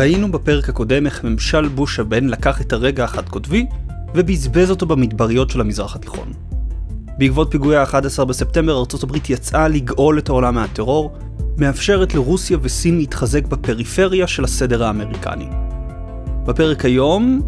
ראינו 0.00 0.32
בפרק 0.32 0.68
הקודם 0.68 1.06
איך 1.06 1.24
ממשל 1.24 1.68
בוש 1.68 2.00
הבן 2.00 2.28
לקח 2.28 2.60
את 2.60 2.72
הרגע 2.72 3.04
החד 3.04 3.28
קוטבי 3.28 3.66
ובזבז 4.14 4.70
אותו 4.70 4.86
במדבריות 4.86 5.50
של 5.50 5.60
המזרח 5.60 5.96
התיכון. 5.96 6.32
בעקבות 7.18 7.50
פיגועי 7.50 7.76
ה-11 7.76 8.24
בספטמבר 8.24 8.78
ארצות 8.78 9.02
הברית 9.02 9.30
יצאה 9.30 9.68
לגאול 9.68 10.18
את 10.18 10.28
העולם 10.28 10.54
מהטרור, 10.54 11.12
מאפשרת 11.58 12.14
לרוסיה 12.14 12.58
וסין 12.62 12.98
להתחזק 12.98 13.44
בפריפריה 13.44 14.26
של 14.26 14.44
הסדר 14.44 14.84
האמריקני. 14.84 15.48
בפרק 16.46 16.84
היום 16.84 17.40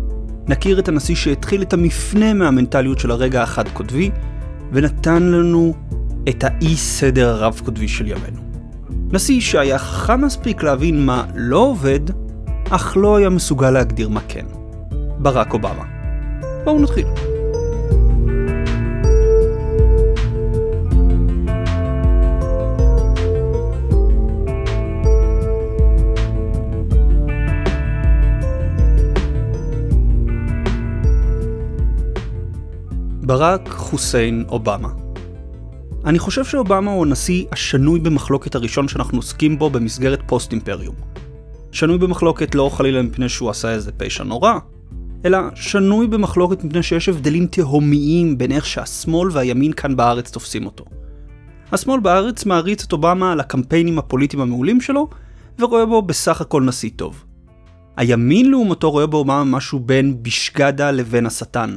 נכיר 0.49 0.79
את 0.79 0.89
הנשיא 0.89 1.15
שהתחיל 1.15 1.63
את 1.63 1.73
המפנה 1.73 2.35
מהמנטליות 2.35 2.99
של 2.99 3.11
הרגע 3.11 3.43
החד 3.43 3.69
קוטבי 3.69 4.11
ונתן 4.73 5.23
לנו 5.23 5.75
את 6.29 6.45
האי 6.45 6.77
סדר 6.77 7.29
הרב 7.29 7.61
קוטבי 7.65 7.89
של 7.89 8.07
ימינו. 8.07 8.41
נשיא 9.13 9.41
שהיה 9.41 9.79
חכם 9.79 10.25
מספיק 10.25 10.63
להבין 10.63 11.07
מה 11.07 11.25
לא 11.35 11.59
עובד, 11.59 12.01
אך 12.75 12.97
לא 12.97 13.17
היה 13.17 13.29
מסוגל 13.29 13.71
להגדיר 13.71 14.09
מה 14.09 14.21
כן. 14.29 14.47
ברק 15.19 15.53
אובמה. 15.53 15.85
בואו 16.65 16.79
נתחיל. 16.79 17.07
ברק 33.23 33.69
חוסיין 33.69 34.45
אובמה. 34.49 34.89
אני 36.05 36.19
חושב 36.19 36.45
שאובמה 36.45 36.91
הוא 36.91 37.07
הנשיא 37.07 37.45
השנוי 37.53 38.01
במחלוקת 38.01 38.55
הראשון 38.55 38.89
שאנחנו 38.89 39.19
עוסקים 39.19 39.59
בו 39.59 39.71
במסגרת 39.71 40.21
פוסט 40.27 40.53
אימפריום. 40.53 41.22
שנוי 41.73 41.99
במחלוקת 41.99 42.55
לא 42.55 42.71
חלילה 42.73 43.03
מפני 43.03 43.29
שהוא 43.29 43.51
עשה 43.51 43.71
איזה 43.71 43.93
פשע 43.93 44.25
נורא, 44.25 44.55
אלא 45.25 45.39
שנוי 45.55 46.07
במחלוקת 46.07 46.65
מפני 46.65 46.83
שיש 46.83 47.09
הבדלים 47.09 47.47
תהומיים 47.47 48.39
בין 48.39 48.53
איך 48.53 48.67
שהשמאל 48.67 49.29
והימין 49.33 49.73
כאן 49.73 49.97
בארץ 49.97 50.31
תופסים 50.31 50.67
אותו. 50.67 50.85
השמאל 51.73 52.01
בארץ 52.01 52.47
מעריץ 52.47 52.85
את 52.85 52.93
אובמה 52.93 53.33
על 53.33 53.41
הקמפיינים 53.41 53.99
הפוליטיים 53.99 54.43
המעולים 54.43 54.81
שלו, 54.81 55.09
ורואה 55.59 55.87
בו 55.87 56.03
בסך 56.03 56.41
הכל 56.41 56.63
נשיא 56.63 56.91
טוב. 56.97 57.25
הימין 57.97 58.51
לעומתו 58.51 58.91
רואה 58.91 59.07
באובמה 59.07 59.45
משהו 59.45 59.81
בין 59.81 60.23
בשגדה 60.23 60.91
לבין 60.91 61.27
השטן. 61.27 61.77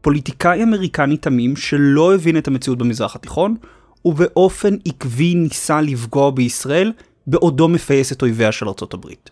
פוליטיקאי 0.00 0.62
אמריקני 0.62 1.16
תמים 1.16 1.56
שלא 1.56 2.14
הבין 2.14 2.38
את 2.38 2.48
המציאות 2.48 2.78
במזרח 2.78 3.16
התיכון, 3.16 3.56
ובאופן 4.04 4.76
עקבי 4.84 5.34
ניסה 5.34 5.80
לפגוע 5.80 6.30
בישראל 6.30 6.92
בעודו 7.26 7.68
מפייס 7.68 8.12
את 8.12 8.22
אויביה 8.22 8.52
של 8.52 8.68
ארצות 8.68 8.94
הברית. 8.94 9.30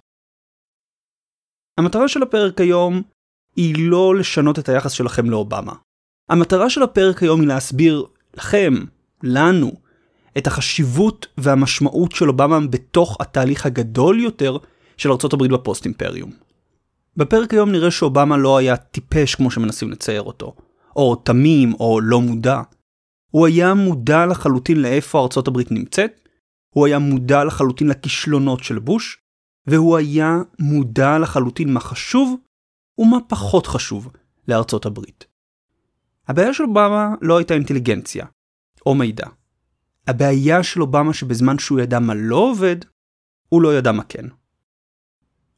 המטרה 1.79 2.09
של 2.09 2.23
הפרק 2.23 2.61
היום 2.61 3.03
היא 3.57 3.75
לא 3.79 4.17
לשנות 4.17 4.59
את 4.59 4.69
היחס 4.69 4.93
שלכם 4.93 5.31
לאובמה. 5.31 5.73
המטרה 6.31 6.71
של 6.71 6.83
הפרק 6.83 7.23
היום 7.23 7.41
היא 7.41 7.49
להסביר 7.49 8.07
לכם, 8.35 8.75
לנו, 9.23 9.73
את 10.39 10.47
החשיבות 10.47 11.27
והמשמעות 11.39 12.13
של 12.13 12.29
אובמה 12.29 12.61
בתוך 12.61 13.17
התהליך 13.21 13.67
הגדול 13.67 14.21
יותר 14.21 14.57
של 14.97 15.11
ארצות 15.13 15.33
הברית 15.33 15.51
בפוסט 15.51 15.85
אימפריום. 15.85 16.31
בפרק 17.17 17.53
היום 17.53 17.73
נראה 17.73 17.91
שאובמה 17.91 18.37
לא 18.37 18.57
היה 18.57 18.77
טיפש 18.77 19.35
כמו 19.35 19.51
שמנסים 19.51 19.91
לצייר 19.91 20.23
אותו, 20.23 20.55
או 20.97 21.17
תמים 21.17 21.75
או 21.75 22.01
לא 22.01 22.21
מודע. 22.21 22.61
הוא 23.31 23.47
היה 23.47 23.75
מודע 23.75 24.27
לחלוטין 24.27 24.83
לאיפה 24.83 25.23
ארצות 25.23 25.49
הברית 25.49 25.73
נמצאת, 25.73 26.29
הוא 26.75 26.87
היה 26.87 26.99
מודע 26.99 27.45
לחלוטין 27.45 27.89
לכישלונות 27.89 28.65
של 28.65 28.79
בוש, 28.79 29.19
והוא 29.67 29.97
היה 29.97 30.37
מודע 30.59 31.19
לחלוטין 31.19 31.73
מה 31.73 31.81
חשוב 31.81 32.37
ומה 32.99 33.17
פחות 33.29 33.67
חשוב 33.67 34.09
לארצות 34.49 34.87
הברית. 34.87 35.27
הבעיה 36.29 36.55
של 36.55 36.65
אובמה 36.65 37.15
לא 37.21 37.39
הייתה 37.39 37.55
אינטליגנציה, 37.55 38.27
או 38.87 38.95
מידע. 38.95 39.27
הבעיה 40.07 40.63
של 40.63 40.83
אובמה 40.83 41.15
שבזמן 41.15 41.59
שהוא 41.59 41.81
ידע 41.81 41.99
מה 41.99 42.15
לא 42.15 42.37
עובד, 42.37 42.77
הוא 43.49 43.63
לא 43.63 43.79
ידע 43.79 43.93
מה 43.93 44.03
כן. 44.05 44.25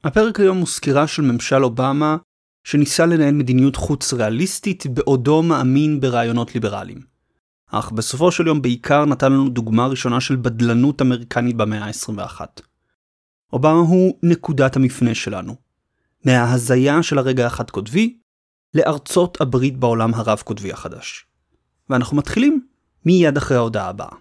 הפרק 0.04 0.40
היום 0.40 0.58
הוא 0.58 0.66
סקירה 0.66 1.06
של 1.06 1.22
ממשל 1.22 1.64
אובמה 1.64 2.16
שניסה 2.64 3.06
לנהל 3.06 3.34
מדיניות 3.34 3.76
חוץ 3.76 4.12
ריאליסטית 4.12 4.86
בעודו 4.86 5.42
מאמין 5.42 6.00
ברעיונות 6.00 6.54
ליברליים. 6.54 7.11
אך 7.74 7.90
בסופו 7.90 8.32
של 8.32 8.46
יום 8.46 8.62
בעיקר 8.62 9.04
נתן 9.04 9.32
לנו 9.32 9.48
דוגמה 9.48 9.86
ראשונה 9.86 10.20
של 10.20 10.36
בדלנות 10.36 11.02
אמריקנית 11.02 11.56
במאה 11.56 11.84
ה-21. 11.84 12.40
אובמה 13.52 13.78
הוא 13.78 14.18
נקודת 14.22 14.76
המפנה 14.76 15.14
שלנו. 15.14 15.54
מההזיה 16.24 17.02
של 17.02 17.18
הרגע 17.18 17.46
החד 17.46 17.70
קוטבי 17.70 18.18
לארצות 18.74 19.40
הברית 19.40 19.76
בעולם 19.76 20.14
הרב 20.14 20.40
קוטבי 20.44 20.72
החדש. 20.72 21.26
ואנחנו 21.90 22.16
מתחילים 22.16 22.66
מיד 23.06 23.36
אחרי 23.36 23.56
ההודעה 23.56 23.88
הבאה. 23.88 24.16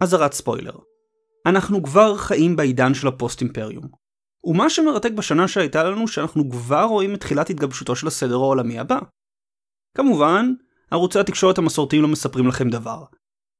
אזהרת 0.00 0.32
ספוילר. 0.32 0.76
אנחנו 1.46 1.82
כבר 1.82 2.16
חיים 2.16 2.56
בעידן 2.56 2.94
של 2.94 3.08
הפוסט 3.08 3.40
אימפריום. 3.40 4.01
ומה 4.44 4.70
שמרתק 4.70 5.10
בשנה 5.12 5.48
שהייתה 5.48 5.84
לנו 5.84 6.08
שאנחנו 6.08 6.50
כבר 6.50 6.82
רואים 6.82 7.14
את 7.14 7.20
תחילת 7.20 7.50
התגבשותו 7.50 7.96
של 7.96 8.06
הסדר 8.06 8.34
העולמי 8.34 8.78
הבא. 8.78 8.98
כמובן, 9.96 10.52
ערוצי 10.90 11.18
התקשורת 11.18 11.58
המסורתיים 11.58 12.02
לא 12.02 12.08
מספרים 12.08 12.46
לכם 12.46 12.70
דבר. 12.70 13.04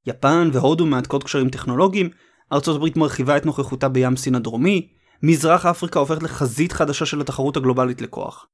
יפן 0.06 0.50
והודו 0.52 0.86
מהדקות 0.86 1.24
קשרים 1.24 1.50
טכנולוגיים, 1.50 2.10
ארצות 2.52 2.76
הברית 2.76 2.96
מרחיבה 2.96 3.36
את 3.36 3.46
נוכחותה 3.46 3.88
בים 3.88 4.16
סין 4.16 4.34
הדרומי, 4.34 4.88
מזרח 5.22 5.66
אפריקה 5.66 5.98
הופכת 5.98 6.22
לחזית 6.22 6.72
חדשה 6.72 7.06
של 7.06 7.20
התחרות 7.20 7.56
הגלובלית 7.56 8.00
לכוח. 8.00 8.46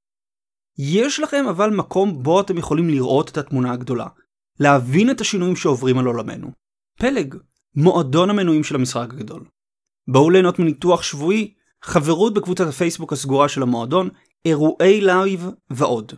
יש 0.79 1.21
לכם 1.21 1.45
אבל 1.51 1.71
מקום 1.71 2.23
בו 2.23 2.41
אתם 2.41 2.59
יכולים 2.59 2.89
לראות 2.89 3.31
את 3.31 3.39
התמונה 3.39 3.73
הגדולה, 3.73 4.07
להבין 4.61 5.11
את 5.11 5.21
השינויים 5.21 5.57
שעוברים 5.57 5.99
על 5.99 6.07
עולמנו. 6.07 6.51
פלג, 6.99 7.35
מועדון 7.75 8.31
המנויים 8.31 8.65
של 8.65 8.75
המשחק 8.75 9.13
הגדול. 9.13 9.45
בואו 10.09 10.31
ליהנות 10.31 10.59
מניתוח 10.59 11.03
שבועי, 11.03 11.55
חברות 11.85 12.35
בקבוצת 12.35 12.65
הפייסבוק 12.69 13.13
הסגורה 13.13 13.49
של 13.49 13.63
המועדון, 13.63 14.09
אירועי 14.45 15.01
לייב 15.01 15.47
ועוד. 15.71 16.13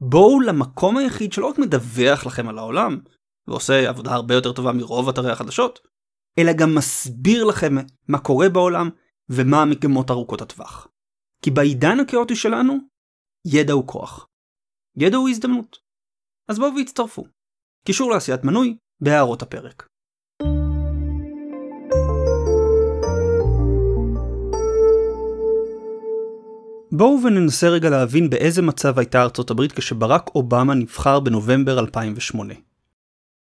בואו 0.00 0.40
למקום 0.40 0.96
היחיד 0.96 1.32
שלא 1.32 1.46
רק 1.46 1.58
מדווח 1.58 2.26
לכם 2.26 2.48
על 2.48 2.58
העולם, 2.58 3.00
ועושה 3.48 3.88
עבודה 3.88 4.14
הרבה 4.14 4.34
יותר 4.34 4.52
טובה 4.52 4.72
מרוב 4.72 5.08
אתרי 5.08 5.32
החדשות, 5.32 5.80
אלא 6.38 6.52
גם 6.52 6.74
מסביר 6.74 7.44
לכם 7.44 7.74
מה 8.08 8.18
קורה 8.18 8.48
בעולם 8.48 8.90
ומה 9.28 9.62
המגמות 9.62 10.10
ארוכות 10.10 10.42
הטווח. 10.42 10.88
כי 11.42 11.50
בעידן 11.50 12.00
הכאוטי 12.00 12.36
שלנו, 12.36 12.78
ידע 13.46 13.72
הוא 13.72 13.86
כוח. 13.86 14.26
ידע 14.96 15.16
הוא 15.16 15.28
הזדמנות. 15.28 15.78
אז 16.48 16.58
בואו 16.58 16.76
והצטרפו. 16.76 17.24
קישור 17.86 18.10
לעשיית 18.10 18.44
מנוי 18.44 18.76
בהערות 19.00 19.42
הפרק. 19.42 19.88
בואו 26.96 27.18
וננסה 27.24 27.68
רגע 27.68 27.90
להבין 27.90 28.30
באיזה 28.30 28.62
מצב 28.62 28.98
הייתה 28.98 29.22
ארצות 29.22 29.50
הברית 29.50 29.72
כשברק 29.72 30.30
אובמה 30.34 30.74
נבחר 30.74 31.20
בנובמבר 31.20 31.78
2008. 31.78 32.54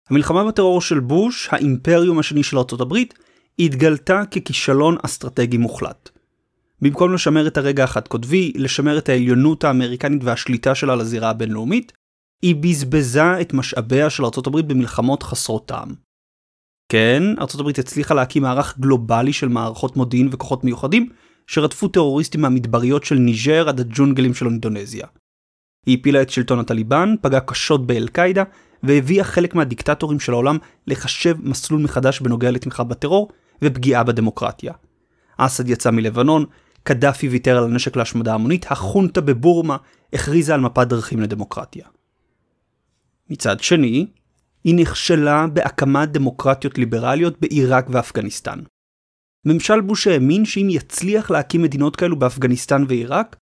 המלחמה 0.10 0.44
בטרור 0.44 0.82
של 0.82 1.00
בוש, 1.00 1.50
האימפריום 1.52 2.20
השני 2.20 2.44
של 2.44 2.58
ארצות 2.58 2.82
הברית, 2.82 3.14
התגלתה 3.60 4.24
ככישלון 4.26 4.98
אסטרטגי 5.04 5.58
מוחלט. 5.58 6.10
במקום 6.82 7.14
לשמר 7.14 7.48
את 7.48 7.58
הרגע 7.58 7.84
החד 7.84 8.08
קוטבי, 8.08 8.52
לשמר 8.56 8.98
את 8.98 9.10
העליונות 9.10 9.64
האמריקנית 9.64 10.24
והשליטה 10.24 10.76
שלה 10.76 10.96
לזירה 10.96 11.30
הבינלאומית, 11.30 11.94
היא 12.42 12.56
בזבזה 12.56 13.42
את 13.42 13.54
משאביה 13.54 14.10
של 14.10 14.26
ארצות 14.26 14.48
הברית 14.48 14.66
במלחמות 14.66 15.24
חסרות 15.24 15.68
טעם. 15.68 15.94
כן, 16.90 17.24
ארצות 17.40 17.60
הברית 17.60 17.80
הצליחה 17.80 18.14
להקים 18.14 18.44
מערך 18.44 18.80
גלובלי 18.80 19.34
של 19.34 19.48
מערכות 19.48 19.98
מודיעין 19.98 20.30
וכוחות 20.32 20.64
מיוחדים, 20.64 21.10
שרדפו 21.48 21.88
טרוריסטים 21.88 22.42
מהמדבריות 22.42 23.04
של 23.04 23.16
ניג'ר 23.16 23.70
עד 23.70 23.80
הג'ונגלים 23.80 24.34
של 24.34 24.46
אינדונזיה. 24.46 25.08
היא 25.86 25.98
הפילה 26.00 26.22
את 26.22 26.30
שלטון 26.30 26.60
הטליבן, 26.60 27.16
פגעה 27.22 27.40
קשות 27.40 27.88
באל-קאעידה, 27.88 28.44
והביאה 28.84 29.24
חלק 29.24 29.56
מהדיקטטורים 29.56 30.20
של 30.20 30.34
העולם 30.34 30.58
לחשב 30.88 31.36
מסלול 31.44 31.82
מחדש 31.82 32.20
בנוגע 32.20 32.52
לתמיכה 32.52 32.84
בטרור 32.84 33.30
ופגיעה 33.62 34.04
בדמוקרטיה. 34.04 34.74
אסד 35.38 35.70
יצא 35.70 35.92
מלבנון, 35.92 36.46
קדאפי 36.84 37.30
ויתר 37.30 37.58
על 37.58 37.64
הנשק 37.64 37.96
להשמדה 37.96 38.34
המונית, 38.34 38.66
החונטה 38.70 39.22
בבורמה 39.22 39.78
הכריזה 40.14 40.54
על 40.54 40.60
מפת 40.60 40.88
דרכים 40.88 41.20
לדמוקרטיה. 41.20 41.86
מצד 43.30 43.60
שני, 43.60 44.08
היא 44.64 44.76
נכשלה 44.76 45.48
בהקמת 45.48 46.12
דמוקרטיות 46.12 46.78
ליברליות 46.78 47.42
בעיראק 47.42 47.86
ואפגניסטן. 47.90 48.60
ממשל 49.48 49.82
בוש 49.82 50.08
האמין 50.08 50.46
שאם 50.46 50.68
יצליח 50.70 51.32
להקים 51.32 51.62
מדינות 51.62 51.96
כאלו 51.96 52.20
באפגניסטן 52.20 52.84
ועיראק, 52.88 53.36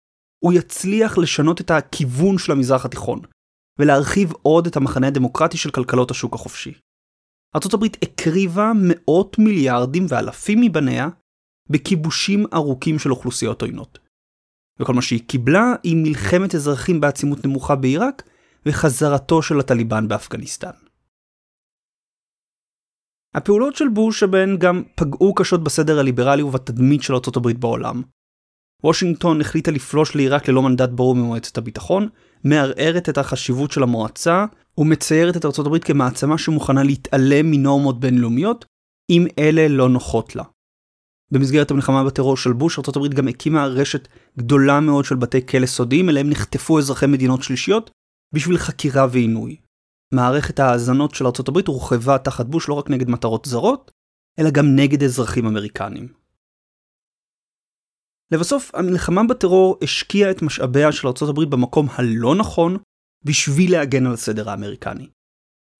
הוא 0.44 0.52
יצליח 0.52 1.18
לשנות 1.18 1.60
את 1.60 1.70
הכיוון 1.70 2.38
של 2.38 2.52
המזרח 2.52 2.84
התיכון, 2.84 3.20
ולהרחיב 3.78 4.32
עוד 4.42 4.66
את 4.66 4.76
המחנה 4.76 5.06
הדמוקרטי 5.06 5.56
של 5.56 5.70
כלכלות 5.70 6.10
השוק 6.10 6.34
החופשי. 6.34 6.72
הברית 7.54 7.96
הקריבה 8.02 8.72
מאות 8.76 9.38
מיליארדים 9.38 10.06
ואלפים 10.08 10.60
מבניה 10.60 11.08
בכיבושים 11.70 12.46
ארוכים 12.54 12.98
של 12.98 13.10
אוכלוסיות 13.10 13.62
עוינות. 13.62 13.98
וכל 14.80 14.94
מה 14.94 15.02
שהיא 15.02 15.28
קיבלה 15.28 15.74
היא 15.82 15.96
מלחמת 15.96 16.54
אזרחים 16.54 17.00
בעצימות 17.00 17.46
נמוכה 17.46 17.76
בעיראק 17.76 18.22
וחזרתו 18.66 19.42
של 19.42 19.60
הטליבן 19.60 20.08
באפגניסטן. 20.08 20.83
הפעולות 23.34 23.76
של 23.76 23.88
בוש 23.88 24.22
הבן 24.22 24.56
גם 24.56 24.82
פגעו 24.94 25.34
קשות 25.34 25.64
בסדר 25.64 25.98
הליברלי 25.98 26.42
ובתדמית 26.42 27.02
של 27.02 27.14
ארצות 27.14 27.36
הברית 27.36 27.58
בעולם. 27.58 28.02
וושינגטון 28.84 29.40
החליטה 29.40 29.70
לפלוש 29.70 30.16
לעיראק 30.16 30.48
ללא 30.48 30.62
מנדט 30.62 30.88
ברור 30.88 31.14
ממועצת 31.14 31.58
הביטחון, 31.58 32.08
מערערת 32.44 33.08
את 33.08 33.18
החשיבות 33.18 33.70
של 33.70 33.82
המועצה 33.82 34.44
ומציירת 34.78 35.36
את 35.36 35.44
ארצות 35.44 35.66
הברית 35.66 35.84
כמעצמה 35.84 36.38
שמוכנה 36.38 36.82
להתעלם 36.82 37.50
מנורמות 37.50 38.00
בינלאומיות 38.00 38.64
אם 39.10 39.26
אלה 39.38 39.68
לא 39.68 39.88
נוחות 39.88 40.36
לה. 40.36 40.44
במסגרת 41.30 41.70
המלחמה 41.70 42.04
בטרור 42.04 42.36
של 42.36 42.52
בוש, 42.52 42.78
ארצות 42.78 42.96
הברית 42.96 43.14
גם 43.14 43.28
הקימה 43.28 43.66
רשת 43.66 44.08
גדולה 44.38 44.80
מאוד 44.80 45.04
של 45.04 45.16
בתי 45.16 45.46
כלא 45.46 45.66
סודיים 45.66 46.08
אליהם 46.08 46.30
נחטפו 46.30 46.78
אזרחי 46.78 47.06
מדינות 47.06 47.42
שלישיות 47.42 47.90
בשביל 48.34 48.58
חקירה 48.58 49.06
ועינוי. 49.10 49.56
מערכת 50.14 50.58
ההאזנות 50.58 51.14
של 51.14 51.26
הברית 51.48 51.66
הורחבה 51.66 52.18
תחת 52.18 52.46
בוש 52.46 52.68
לא 52.68 52.74
רק 52.74 52.90
נגד 52.90 53.08
מטרות 53.08 53.44
זרות, 53.44 53.90
אלא 54.38 54.50
גם 54.50 54.64
נגד 54.76 55.02
אזרחים 55.02 55.46
אמריקנים. 55.46 56.08
לבסוף, 58.32 58.70
המלחמה 58.74 59.22
בטרור 59.28 59.78
השקיעה 59.82 60.30
את 60.30 60.42
משאביה 60.42 60.92
של 60.92 61.08
הברית 61.28 61.48
במקום 61.48 61.86
הלא 61.90 62.34
נכון 62.34 62.76
בשביל 63.24 63.72
להגן 63.72 64.06
על 64.06 64.12
הסדר 64.12 64.50
האמריקני. 64.50 65.08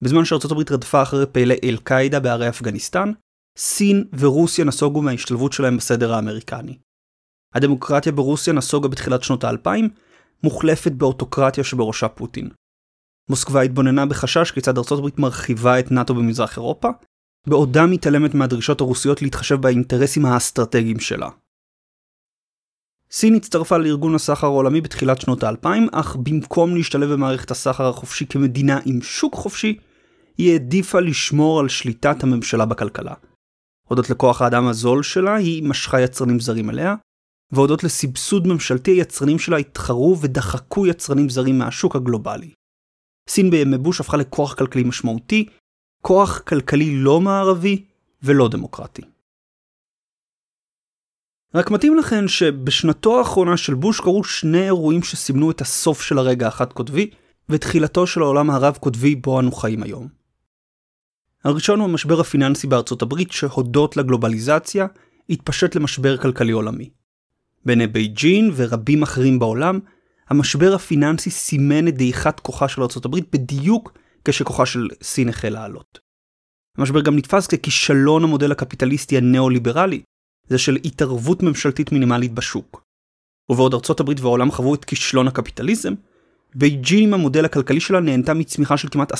בזמן 0.04 0.24
הברית 0.50 0.70
רדפה 0.70 1.02
אחרי 1.02 1.26
פעילי 1.32 1.56
אל-קאעידה 1.64 2.20
בערי 2.20 2.48
אפגניסטן, 2.48 3.12
סין 3.58 4.04
ורוסיה 4.18 4.64
נסוגו 4.64 5.02
מההשתלבות 5.02 5.52
שלהם 5.52 5.76
בסדר 5.76 6.14
האמריקני. 6.14 6.78
הדמוקרטיה 7.54 8.12
ברוסיה 8.12 8.52
נסוגה 8.52 8.88
בתחילת 8.88 9.22
שנות 9.22 9.44
האלפיים, 9.44 9.88
מוחלפת 10.42 10.92
באוטוקרטיה 10.92 11.64
שבראשה 11.64 12.08
פוטין. 12.08 12.48
מוסקבה 13.28 13.62
התבוננה 13.62 14.06
בחשש 14.06 14.50
כיצד 14.50 14.78
ארצות 14.78 14.98
הברית 14.98 15.18
מרחיבה 15.18 15.78
את 15.78 15.90
נאט"ו 15.90 16.14
במזרח 16.14 16.56
אירופה, 16.56 16.88
בעודה 17.46 17.86
מתעלמת 17.86 18.34
מהדרישות 18.34 18.80
הרוסיות 18.80 19.22
להתחשב 19.22 19.54
באינטרסים 19.54 20.26
האסטרטגיים 20.26 21.00
שלה. 21.00 21.28
סין 23.10 23.34
הצטרפה 23.34 23.78
לארגון 23.78 24.14
הסחר 24.14 24.46
העולמי 24.46 24.80
בתחילת 24.80 25.20
שנות 25.20 25.42
האלפיים, 25.42 25.88
אך 25.92 26.16
במקום 26.16 26.74
להשתלב 26.74 27.12
במערכת 27.12 27.50
הסחר 27.50 27.88
החופשי 27.88 28.26
כמדינה 28.26 28.80
עם 28.84 29.02
שוק 29.02 29.34
חופשי, 29.34 29.78
היא 30.38 30.52
העדיפה 30.52 31.00
לשמור 31.00 31.60
על 31.60 31.68
שליטת 31.68 32.22
הממשלה 32.22 32.66
בכלכלה. 32.66 33.14
הודות 33.88 34.10
לכוח 34.10 34.42
האדם 34.42 34.66
הזול 34.66 35.02
שלה, 35.02 35.34
היא 35.34 35.68
משכה 35.68 36.00
יצרנים 36.00 36.40
זרים 36.40 36.68
עליה, 36.68 36.94
והודות 37.52 37.84
לסבסוד 37.84 38.46
ממשלתי 38.46 38.90
היצרנים 38.90 39.38
שלה 39.38 39.56
התחרו 39.56 40.18
ודחקו 40.20 40.86
יצרנים 40.86 41.28
זרים 41.28 41.58
מהשוק 41.58 41.96
הגלובלי. 41.96 42.52
סין 43.28 43.50
בימי 43.50 43.78
בוש 43.78 44.00
הפכה 44.00 44.16
לכוח 44.16 44.54
כלכלי 44.54 44.82
משמעותי, 44.82 45.48
כוח 46.02 46.38
כלכלי 46.38 46.96
לא 46.96 47.20
מערבי 47.20 47.84
ולא 48.22 48.48
דמוקרטי. 48.48 49.02
רק 51.54 51.70
מתאים 51.70 51.96
לכן 51.96 52.28
שבשנתו 52.28 53.18
האחרונה 53.18 53.56
של 53.56 53.74
בוש 53.74 54.00
קרו 54.00 54.24
שני 54.24 54.64
אירועים 54.64 55.02
שסימנו 55.02 55.50
את 55.50 55.60
הסוף 55.60 56.02
של 56.02 56.18
הרגע 56.18 56.48
החד 56.48 56.72
קוטבי, 56.72 57.10
ותחילתו 57.48 58.06
של 58.06 58.22
העולם 58.22 58.50
הרב 58.50 58.76
קוטבי 58.80 59.14
בו 59.14 59.40
אנו 59.40 59.52
חיים 59.52 59.82
היום. 59.82 60.08
הראשון 61.44 61.80
הוא 61.80 61.88
המשבר 61.88 62.20
הפיננסי 62.20 62.66
בארצות 62.66 63.02
הברית 63.02 63.32
שהודות 63.32 63.96
לגלובליזציה 63.96 64.86
התפשט 65.30 65.74
למשבר 65.74 66.16
כלכלי 66.16 66.52
עולמי. 66.52 66.90
בעיני 67.64 67.86
בייג'ין 67.86 68.50
ורבים 68.56 69.02
אחרים 69.02 69.38
בעולם, 69.38 69.80
המשבר 70.34 70.74
הפיננסי 70.74 71.30
סימן 71.30 71.88
את 71.88 71.96
דעיכת 71.96 72.40
כוחה 72.40 72.68
של 72.68 72.82
הברית 73.04 73.30
בדיוק 73.32 73.98
כשכוחה 74.24 74.66
של 74.66 74.88
סין 75.02 75.28
החל 75.28 75.48
לעלות. 75.48 75.98
המשבר 76.78 77.00
גם 77.00 77.16
נתפס 77.16 77.46
ככישלון 77.46 78.24
המודל 78.24 78.52
הקפיטליסטי 78.52 79.16
הנאו-ליברלי, 79.16 80.02
זה 80.48 80.58
של 80.58 80.76
התערבות 80.84 81.42
ממשלתית 81.42 81.92
מינימלית 81.92 82.32
בשוק. 82.32 82.84
ובעוד 83.50 83.74
ארצות 83.74 84.00
הברית 84.00 84.20
והעולם 84.20 84.50
חוו 84.50 84.74
את 84.74 84.84
כישלון 84.84 85.28
הקפיטליזם, 85.28 85.94
בייג'ין 86.54 87.08
עם 87.08 87.14
המודל 87.14 87.44
הכלכלי 87.44 87.80
שלה 87.80 88.00
נהנתה 88.00 88.34
מצמיחה 88.34 88.76
של 88.76 88.88
כמעט 88.88 89.12
10% 89.12 89.16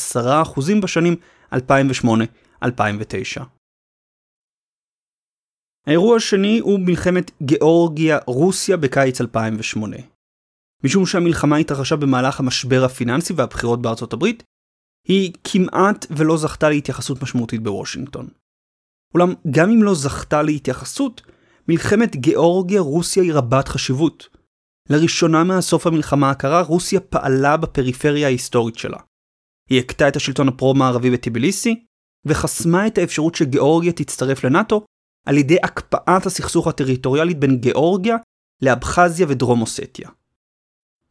בשנים 0.82 1.16
2008-2009. 1.54 1.56
האירוע 5.86 6.16
השני 6.16 6.58
הוא 6.58 6.80
מלחמת 6.80 7.30
גיאורגיה-רוסיה 7.42 8.76
בקיץ 8.76 9.20
2008. 9.20 9.96
משום 10.84 11.06
שהמלחמה 11.06 11.56
התרחשה 11.56 11.96
במהלך 11.96 12.40
המשבר 12.40 12.84
הפיננסי 12.84 13.32
והבחירות 13.32 13.82
בארצות 13.82 14.12
הברית, 14.12 14.42
היא 15.08 15.32
כמעט 15.44 16.06
ולא 16.10 16.36
זכתה 16.36 16.68
להתייחסות 16.68 17.22
משמעותית 17.22 17.62
בוושינגטון. 17.62 18.28
אולם 19.14 19.34
גם 19.50 19.70
אם 19.70 19.82
לא 19.82 19.94
זכתה 19.94 20.42
להתייחסות, 20.42 21.22
מלחמת 21.68 22.16
גיאורגיה-רוסיה 22.16 23.22
היא 23.22 23.32
רבת 23.32 23.68
חשיבות. 23.68 24.28
לראשונה 24.90 25.44
מהסוף 25.44 25.86
המלחמה 25.86 26.30
הקרה, 26.30 26.62
רוסיה 26.62 27.00
פעלה 27.00 27.56
בפריפריה 27.56 28.26
ההיסטורית 28.26 28.78
שלה. 28.78 28.98
היא 29.70 29.80
הכתה 29.80 30.08
את 30.08 30.16
השלטון 30.16 30.48
הפרו-מערבי 30.48 31.10
בטיביליסי, 31.10 31.84
וחסמה 32.26 32.86
את 32.86 32.98
האפשרות 32.98 33.34
שגיאורגיה 33.34 33.92
תצטרף 33.92 34.44
לנאט"ו 34.44 34.84
על 35.26 35.36
ידי 35.38 35.56
הקפאת 35.62 36.26
הסכסוך 36.26 36.66
הטריטוריאלית 36.66 37.38
בין 37.38 37.56
גיאורגיה 37.56 38.16
לאבחזיה 38.62 39.26
ודרום 39.28 39.60
אוסטיה. 39.62 40.08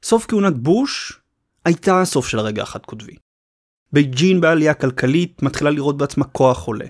סוף 0.03 0.25
כהונת 0.27 0.57
בוש 0.57 1.19
הייתה 1.65 2.01
הסוף 2.01 2.27
של 2.27 2.39
הרגע 2.39 2.63
החד 2.63 2.79
קוטבי. 2.85 3.15
בייג'ין 3.93 4.41
בעלייה 4.41 4.73
כלכלית 4.73 5.43
מתחילה 5.43 5.69
לראות 5.69 5.97
בעצמה 5.97 6.25
כוח 6.25 6.63
עולה. 6.63 6.85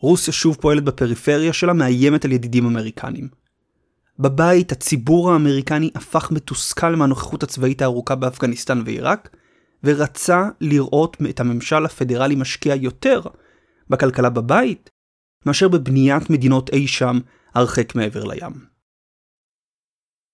רוסיה 0.00 0.32
שוב 0.32 0.56
פועלת 0.60 0.84
בפריפריה 0.84 1.52
שלה, 1.52 1.72
מאיימת 1.72 2.24
על 2.24 2.32
ידידים 2.32 2.66
אמריקנים. 2.66 3.28
בבית 4.18 4.72
הציבור 4.72 5.32
האמריקני 5.32 5.90
הפך 5.94 6.30
מתוסכל 6.30 6.96
מהנוכחות 6.96 7.42
הצבאית 7.42 7.82
הארוכה 7.82 8.14
באפגניסטן 8.14 8.82
ועיראק, 8.84 9.36
ורצה 9.84 10.48
לראות 10.60 11.16
את 11.30 11.40
הממשל 11.40 11.84
הפדרלי 11.84 12.34
משקיע 12.34 12.74
יותר 12.74 13.20
בכלכלה 13.90 14.30
בבית, 14.30 14.90
מאשר 15.46 15.68
בבניית 15.68 16.30
מדינות 16.30 16.70
אי 16.70 16.86
שם 16.86 17.18
הרחק 17.54 17.94
מעבר 17.94 18.24
לים. 18.24 18.71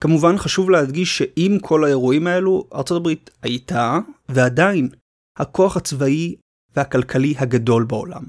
כמובן 0.00 0.38
חשוב 0.38 0.71
להדגיש 0.71 1.19
שעם 1.19 1.59
כל 1.59 1.85
האירועים 1.85 2.26
האלו, 2.26 2.69
ארה"ב 2.75 3.09
הייתה, 3.43 3.99
ועדיין, 4.28 4.88
הכוח 5.37 5.76
הצבאי 5.76 6.35
והכלכלי 6.76 7.35
הגדול 7.38 7.85
בעולם. 7.85 8.25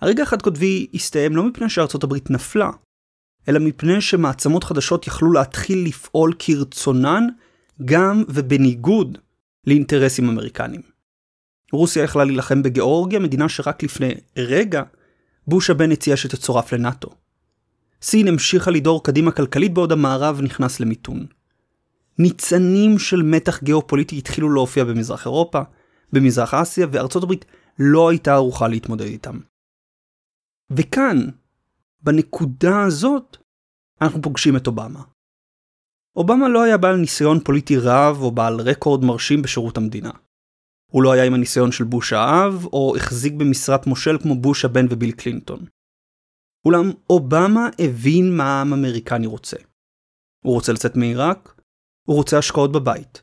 הרגע 0.00 0.22
החד 0.22 0.42
קוטבי 0.42 0.86
הסתיים 0.94 1.36
לא 1.36 1.42
מפני 1.42 1.66
הברית 2.04 2.30
נפלה, 2.30 2.70
אלא 3.48 3.58
מפני 3.58 4.00
שמעצמות 4.00 4.64
חדשות 4.64 5.06
יכלו 5.06 5.32
להתחיל 5.32 5.86
לפעול 5.86 6.34
כרצונן 6.38 7.26
גם 7.84 8.24
ובניגוד 8.28 9.18
לאינטרסים 9.66 10.28
אמריקניים. 10.28 10.82
רוסיה 11.72 12.04
יכלה 12.04 12.24
להילחם 12.24 12.62
בגיאורגיה, 12.62 13.18
מדינה 13.18 13.48
שרק 13.48 13.82
לפני 13.82 14.14
רגע 14.36 14.82
בוש 15.46 15.70
הבן 15.70 15.92
הציע 15.92 16.16
שתצורף 16.16 16.72
לנאט"ו. 16.72 17.21
סין 18.02 18.28
המשיכה 18.28 18.70
לדור 18.70 19.04
קדימה 19.04 19.32
כלכלית 19.32 19.74
בעוד 19.74 19.92
המערב 19.92 20.40
נכנס 20.42 20.80
למיתון. 20.80 21.26
ניצנים 22.18 22.98
של 22.98 23.22
מתח 23.22 23.62
גיאופוליטי 23.62 24.18
התחילו 24.18 24.50
להופיע 24.50 24.84
במזרח 24.84 25.26
אירופה, 25.26 25.60
במזרח 26.12 26.54
אסיה, 26.54 26.86
וארצות 26.92 27.22
הברית 27.22 27.44
לא 27.78 28.08
הייתה 28.08 28.34
ערוכה 28.34 28.68
להתמודד 28.68 29.04
איתם. 29.04 29.38
וכאן, 30.70 31.16
בנקודה 32.02 32.82
הזאת, 32.82 33.36
אנחנו 34.02 34.22
פוגשים 34.22 34.56
את 34.56 34.66
אובמה. 34.66 35.02
אובמה 36.16 36.48
לא 36.48 36.62
היה 36.62 36.76
בעל 36.76 36.96
ניסיון 36.96 37.40
פוליטי 37.44 37.76
רב 37.76 38.16
או 38.20 38.30
בעל 38.30 38.60
רקורד 38.60 39.04
מרשים 39.04 39.42
בשירות 39.42 39.76
המדינה. 39.76 40.10
הוא 40.90 41.02
לא 41.02 41.12
היה 41.12 41.24
עם 41.24 41.34
הניסיון 41.34 41.72
של 41.72 41.84
בוש 41.84 42.12
האב, 42.12 42.66
או 42.72 42.94
החזיק 42.96 43.32
במשרת 43.32 43.86
מושל 43.86 44.18
כמו 44.22 44.40
בוש 44.40 44.64
הבן 44.64 44.86
וביל 44.90 45.12
קלינטון. 45.12 45.64
אולם 46.64 46.90
אובמה 47.10 47.68
הבין 47.78 48.36
מה 48.36 48.44
העם 48.44 48.72
האמריקני 48.72 49.26
רוצה. 49.26 49.56
הוא 50.44 50.54
רוצה 50.54 50.72
לצאת 50.72 50.96
מעיראק, 50.96 51.60
הוא 52.06 52.16
רוצה 52.16 52.38
השקעות 52.38 52.72
בבית, 52.72 53.22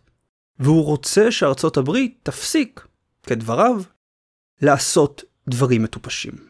והוא 0.60 0.86
רוצה 0.86 1.32
שארצות 1.32 1.78
הברית 1.78 2.20
תפסיק, 2.24 2.88
כדבריו, 3.24 3.82
לעשות 4.62 5.24
דברים 5.50 5.84
מטופשים. 5.84 6.49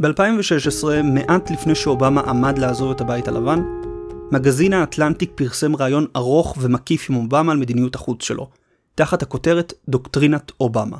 ב-2016, 0.00 1.02
מעט 1.04 1.50
לפני 1.50 1.74
שאובמה 1.74 2.20
עמד 2.20 2.58
לעזוב 2.58 2.90
את 2.90 3.00
הבית 3.00 3.28
הלבן, 3.28 3.60
מגזין 4.32 4.72
האטלנטיק 4.72 5.30
פרסם 5.34 5.76
ראיון 5.76 6.06
ארוך 6.16 6.56
ומקיף 6.60 7.10
עם 7.10 7.16
אובמה 7.16 7.52
על 7.52 7.58
מדיניות 7.58 7.94
החוץ 7.94 8.22
שלו, 8.22 8.50
תחת 8.94 9.22
הכותרת 9.22 9.72
דוקטרינת 9.88 10.52
אובמה. 10.60 10.96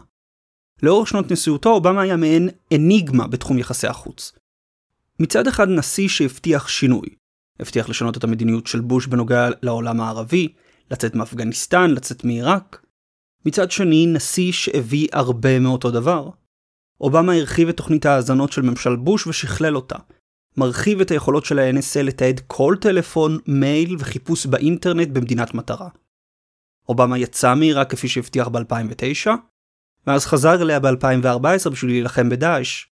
לאורך 0.82 1.08
שנות 1.08 1.32
נשיאותו, 1.32 1.70
אובמה 1.70 2.02
היה 2.02 2.16
מעין 2.16 2.48
אניגמה 2.74 3.26
בתחום 3.26 3.58
יחסי 3.58 3.86
החוץ. 3.86 4.32
מצד 5.20 5.46
אחד 5.46 5.68
נשיא 5.68 6.08
שהבטיח 6.08 6.68
שינוי. 6.68 7.08
הבטיח 7.60 7.88
לשנות 7.88 8.16
את 8.16 8.24
המדיניות 8.24 8.66
של 8.66 8.80
בוש 8.80 9.06
בנוגע 9.06 9.48
לעולם 9.62 10.00
הערבי, 10.00 10.48
לצאת 10.90 11.14
מאפגניסטן, 11.14 11.90
לצאת 11.90 12.24
מעיראק. 12.24 12.82
מצד 13.46 13.70
שני, 13.70 14.06
נשיא 14.06 14.52
שהביא 14.52 15.08
הרבה 15.12 15.58
מאותו 15.58 15.90
דבר. 15.90 16.30
אובמה 17.00 17.32
הרחיב 17.32 17.68
את 17.68 17.76
תוכנית 17.76 18.06
ההאזנות 18.06 18.52
של 18.52 18.62
ממשל 18.62 18.96
בוש 18.96 19.26
ושכלל 19.26 19.76
אותה. 19.76 19.96
מרחיב 20.56 21.00
את 21.00 21.10
היכולות 21.10 21.44
של 21.44 21.58
ה-NSA 21.58 22.02
לתעד 22.02 22.40
כל 22.46 22.76
טלפון, 22.80 23.38
מייל 23.46 23.96
וחיפוש 23.98 24.46
באינטרנט 24.46 25.08
במדינת 25.08 25.54
מטרה. 25.54 25.88
אובמה 26.88 27.18
יצא 27.18 27.54
מעיראק 27.54 27.90
כפי 27.90 28.08
שהבטיח 28.08 28.48
ב-2009, 28.48 29.30
ואז 30.06 30.26
חזר 30.26 30.62
אליה 30.62 30.80
ב-2014 30.80 31.70
בשביל 31.70 31.90
להילחם 31.90 32.28
בדאעש. 32.28 32.86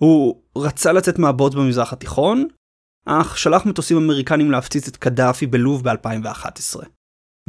הוא 0.00 0.42
רצה 0.56 0.92
לצאת 0.92 1.18
מהבוץ 1.18 1.54
במזרח 1.54 1.92
התיכון, 1.92 2.48
אך 3.06 3.38
שלח 3.38 3.66
מטוסים 3.66 3.96
אמריקנים 3.96 4.50
להפציץ 4.50 4.88
את 4.88 4.96
קדאפי 4.96 5.46
בלוב 5.46 5.88
ב-2011. 5.88 6.84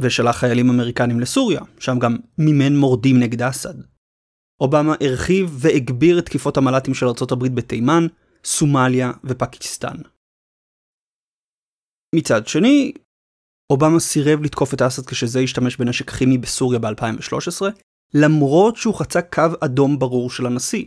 ושלח 0.00 0.36
חיילים 0.36 0.70
אמריקנים 0.70 1.20
לסוריה, 1.20 1.60
שם 1.78 1.98
גם 1.98 2.16
מימן 2.38 2.76
מורדים 2.76 3.20
נגד 3.20 3.42
אסד. 3.42 3.93
אובמה 4.64 4.94
הרחיב 5.00 5.56
והגביר 5.58 6.18
את 6.18 6.26
תקיפות 6.26 6.56
המל"טים 6.56 6.94
של 6.94 7.06
הברית 7.30 7.54
בתימן, 7.54 8.06
סומליה 8.44 9.12
ופקיסטן. 9.24 9.96
מצד 12.14 12.46
שני, 12.46 12.92
אובמה 13.70 14.00
סירב 14.00 14.42
לתקוף 14.42 14.74
את 14.74 14.82
אסד 14.82 15.06
כשזה 15.06 15.40
השתמש 15.40 15.76
בנשק 15.76 16.10
כימי 16.10 16.38
בסוריה 16.38 16.78
ב-2013, 16.78 17.62
למרות 18.14 18.76
שהוא 18.76 18.94
חצה 18.94 19.22
קו 19.22 19.42
אדום 19.60 19.98
ברור 19.98 20.30
של 20.30 20.46
הנשיא. 20.46 20.84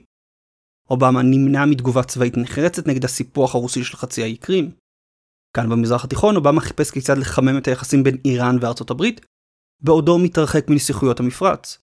אובמה 0.90 1.22
נמנע 1.24 1.66
מתגובה 1.66 2.04
צבאית 2.04 2.38
נחרצת 2.38 2.88
נגד 2.88 3.06
הסיפוח 3.06 3.56
הרוסי 3.56 3.84
של 3.84 3.98
חצי 3.98 4.24
האי 4.24 4.38
קרים. 4.38 4.72
כאן 5.54 5.70
במזרח 5.70 6.04
התיכון 6.04 6.36
אובמה 6.36 6.62
חיפש 6.62 6.92
כיצד 6.92 7.18
לחמם 7.18 7.58
את 7.58 7.68
היחסים 7.68 8.04
בין 8.04 8.18
איראן 8.26 8.56
וארצות 8.62 8.90
הברית, 8.90 9.26
בעודו 9.84 10.20
מתרחק 10.20 10.70
מנסיכויות 10.70 11.20
המפרץ. 11.20 11.87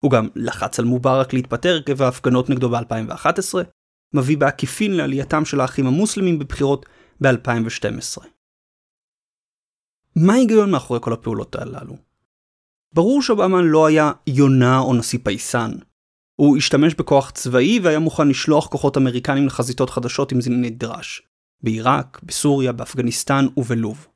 הוא 0.00 0.10
גם 0.10 0.28
לחץ 0.36 0.78
על 0.78 0.84
מובארק 0.84 1.32
להתפטר 1.32 1.76
עקב 1.76 2.02
ההפגנות 2.02 2.50
נגדו 2.50 2.70
ב-2011, 2.70 3.54
מביא 4.14 4.38
בעקיפין 4.38 4.96
לעלייתם 4.96 5.44
של 5.44 5.60
האחים 5.60 5.86
המוסלמים 5.86 6.38
בבחירות 6.38 6.86
ב-2012. 7.20 8.24
מה 10.16 10.32
ההיגיון 10.32 10.70
מאחורי 10.70 11.00
כל 11.02 11.12
הפעולות 11.12 11.56
הללו? 11.56 11.96
ברור 12.94 13.22
שאובמה 13.22 13.62
לא 13.62 13.86
היה 13.86 14.12
יונה 14.26 14.78
או 14.78 14.94
נשיא 14.94 15.18
פייסן. 15.22 15.70
הוא 16.36 16.56
השתמש 16.56 16.94
בכוח 16.94 17.30
צבאי 17.30 17.80
והיה 17.82 17.98
מוכן 17.98 18.28
לשלוח 18.28 18.66
כוחות 18.66 18.96
אמריקנים 18.96 19.46
לחזיתות 19.46 19.90
חדשות 19.90 20.32
אם 20.32 20.40
זה 20.40 20.50
נדרש. 20.50 21.22
בעיראק, 21.62 22.20
בסוריה, 22.22 22.72
באפגניסטן 22.72 23.46
ובלוב. 23.56 24.06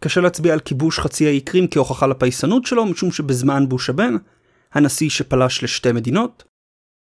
קשה 0.00 0.20
להצביע 0.20 0.52
על 0.52 0.60
כיבוש 0.60 0.98
חצי 0.98 1.26
האי 1.26 1.40
קרים 1.40 1.66
כהוכחה 1.70 2.06
לפייסנות 2.06 2.66
שלו, 2.66 2.86
משום 2.86 3.12
שבזמן 3.12 3.68
בוש 3.68 3.90
הבן, 3.90 4.14
הנשיא 4.72 5.10
שפלש 5.10 5.64
לשתי 5.64 5.92
מדינות, 5.92 6.44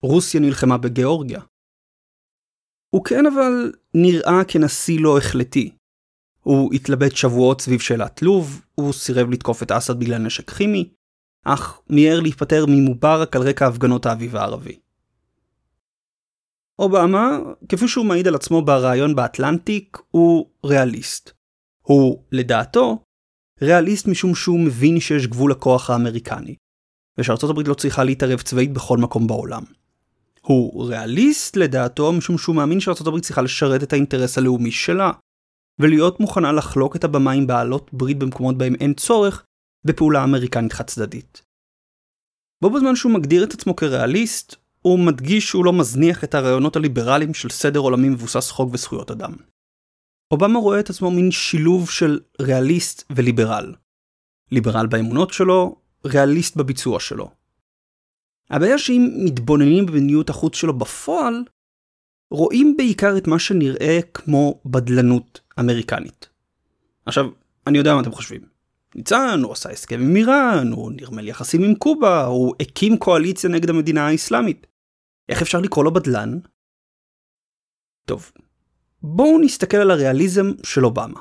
רוסיה 0.02 0.40
נלחמה 0.40 0.78
בגיאורגיה. 0.78 1.40
הוא 2.90 3.04
כן 3.04 3.26
אבל 3.26 3.72
נראה 3.94 4.44
כנשיא 4.48 4.98
לא 5.00 5.18
החלטי. 5.18 5.76
הוא 6.40 6.74
התלבט 6.74 7.16
שבועות 7.16 7.60
סביב 7.60 7.80
שאלת 7.80 8.22
לוב, 8.22 8.62
הוא 8.74 8.92
סירב 8.92 9.30
לתקוף 9.30 9.62
את 9.62 9.72
אסד 9.72 9.98
בגלל 9.98 10.18
נשק 10.18 10.50
כימי, 10.50 10.90
אך 11.44 11.80
מיהר 11.90 12.20
להיפטר 12.20 12.64
ממובארק 12.68 13.36
על 13.36 13.42
רקע 13.42 13.66
הפגנות 13.66 14.06
האביב 14.06 14.36
הערבי. 14.36 14.78
אובמה, 16.78 17.38
כפי 17.68 17.88
שהוא 17.88 18.06
מעיד 18.06 18.28
על 18.28 18.34
עצמו 18.34 18.62
בריאיון 18.62 19.14
באטלנטיק, 19.16 19.98
הוא 20.10 20.50
ריאליסט. 20.64 21.30
הוא, 21.82 22.24
לדעתו, 22.32 23.04
ריאליסט 23.62 24.06
משום 24.08 24.34
שהוא 24.34 24.60
מבין 24.60 25.00
שיש 25.00 25.26
גבול 25.26 25.50
לכוח 25.50 25.90
האמריקני, 25.90 26.56
ושארצות 27.18 27.50
הברית 27.50 27.68
לא 27.68 27.74
צריכה 27.74 28.04
להתערב 28.04 28.40
צבאית 28.40 28.72
בכל 28.72 28.98
מקום 28.98 29.26
בעולם. 29.26 29.62
הוא 30.42 30.88
ריאליסט 30.88 31.56
לדעתו 31.56 32.12
משום 32.12 32.38
שהוא 32.38 32.56
מאמין 32.56 32.80
שארצות 32.80 33.06
הברית 33.06 33.24
צריכה 33.24 33.42
לשרת 33.42 33.82
את 33.82 33.92
האינטרס 33.92 34.38
הלאומי 34.38 34.70
שלה, 34.70 35.10
ולהיות 35.78 36.20
מוכנה 36.20 36.52
לחלוק 36.52 36.96
את 36.96 37.04
הבמה 37.04 37.32
עם 37.32 37.46
בעלות 37.46 37.90
ברית 37.92 38.18
במקומות 38.18 38.58
בהם 38.58 38.74
אין 38.74 38.94
צורך 38.94 39.44
בפעולה 39.84 40.24
אמריקנית 40.24 40.72
חד 40.72 40.84
צדדית. 40.84 41.42
בו 42.62 42.70
בזמן 42.70 42.96
שהוא 42.96 43.12
מגדיר 43.12 43.44
את 43.44 43.54
עצמו 43.54 43.76
כריאליסט, 43.76 44.56
הוא 44.82 44.98
מדגיש 44.98 45.48
שהוא 45.48 45.64
לא 45.64 45.72
מזניח 45.72 46.24
את 46.24 46.34
הרעיונות 46.34 46.76
הליברליים 46.76 47.34
של 47.34 47.48
סדר 47.48 47.80
עולמי 47.80 48.08
מבוסס 48.08 48.50
חוק 48.50 48.68
וזכויות 48.72 49.10
אדם. 49.10 49.32
אובמה 50.30 50.58
רואה 50.58 50.80
את 50.80 50.90
עצמו 50.90 51.10
מין 51.10 51.30
שילוב 51.30 51.90
של 51.90 52.20
ריאליסט 52.40 53.04
וליברל. 53.10 53.74
ליברל 54.52 54.86
באמונות 54.86 55.32
שלו, 55.32 55.76
ריאליסט 56.06 56.56
בביצוע 56.56 57.00
שלו. 57.00 57.30
הבעיה 58.50 58.78
שאם 58.78 59.10
מתבוננים 59.24 59.86
במדיניות 59.86 60.30
החוץ 60.30 60.56
שלו 60.56 60.78
בפועל, 60.78 61.44
רואים 62.30 62.74
בעיקר 62.76 63.18
את 63.18 63.26
מה 63.26 63.38
שנראה 63.38 63.98
כמו 64.14 64.60
בדלנות 64.66 65.40
אמריקנית. 65.60 66.28
עכשיו, 67.06 67.24
אני 67.66 67.78
יודע 67.78 67.94
מה 67.94 68.00
אתם 68.00 68.12
חושבים. 68.12 68.40
ניצן, 68.94 69.40
הוא 69.42 69.52
עשה 69.52 69.70
הסכם 69.70 70.00
עם 70.00 70.16
איראן, 70.16 70.72
הוא 70.72 70.92
נרמל 70.92 71.28
יחסים 71.28 71.62
עם 71.62 71.74
קובה, 71.74 72.24
הוא 72.24 72.54
הקים 72.60 72.98
קואליציה 72.98 73.50
נגד 73.50 73.70
המדינה 73.70 74.06
האסלאמית. 74.06 74.66
איך 75.28 75.42
אפשר 75.42 75.60
לקרוא 75.60 75.84
לו 75.84 75.92
בדלן? 75.92 76.38
טוב, 78.04 78.32
בואו 79.02 79.38
נסתכל 79.38 79.76
על 79.76 79.90
הריאליזם 79.90 80.46
של 80.62 80.84
אובמה. 80.84 81.20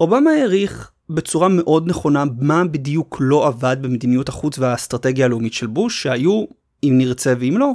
אובמה 0.00 0.30
העריך 0.30 0.92
בצורה 1.14 1.48
מאוד 1.48 1.88
נכונה 1.88 2.24
מה 2.40 2.64
בדיוק 2.64 3.16
לא 3.20 3.46
עבד 3.46 3.76
במדיניות 3.82 4.28
החוץ 4.28 4.58
והאסטרטגיה 4.58 5.26
הלאומית 5.26 5.52
של 5.52 5.66
בוש, 5.66 6.02
שהיו, 6.02 6.44
אם 6.82 6.94
נרצה 6.98 7.34
ואם 7.40 7.54
לא, 7.58 7.72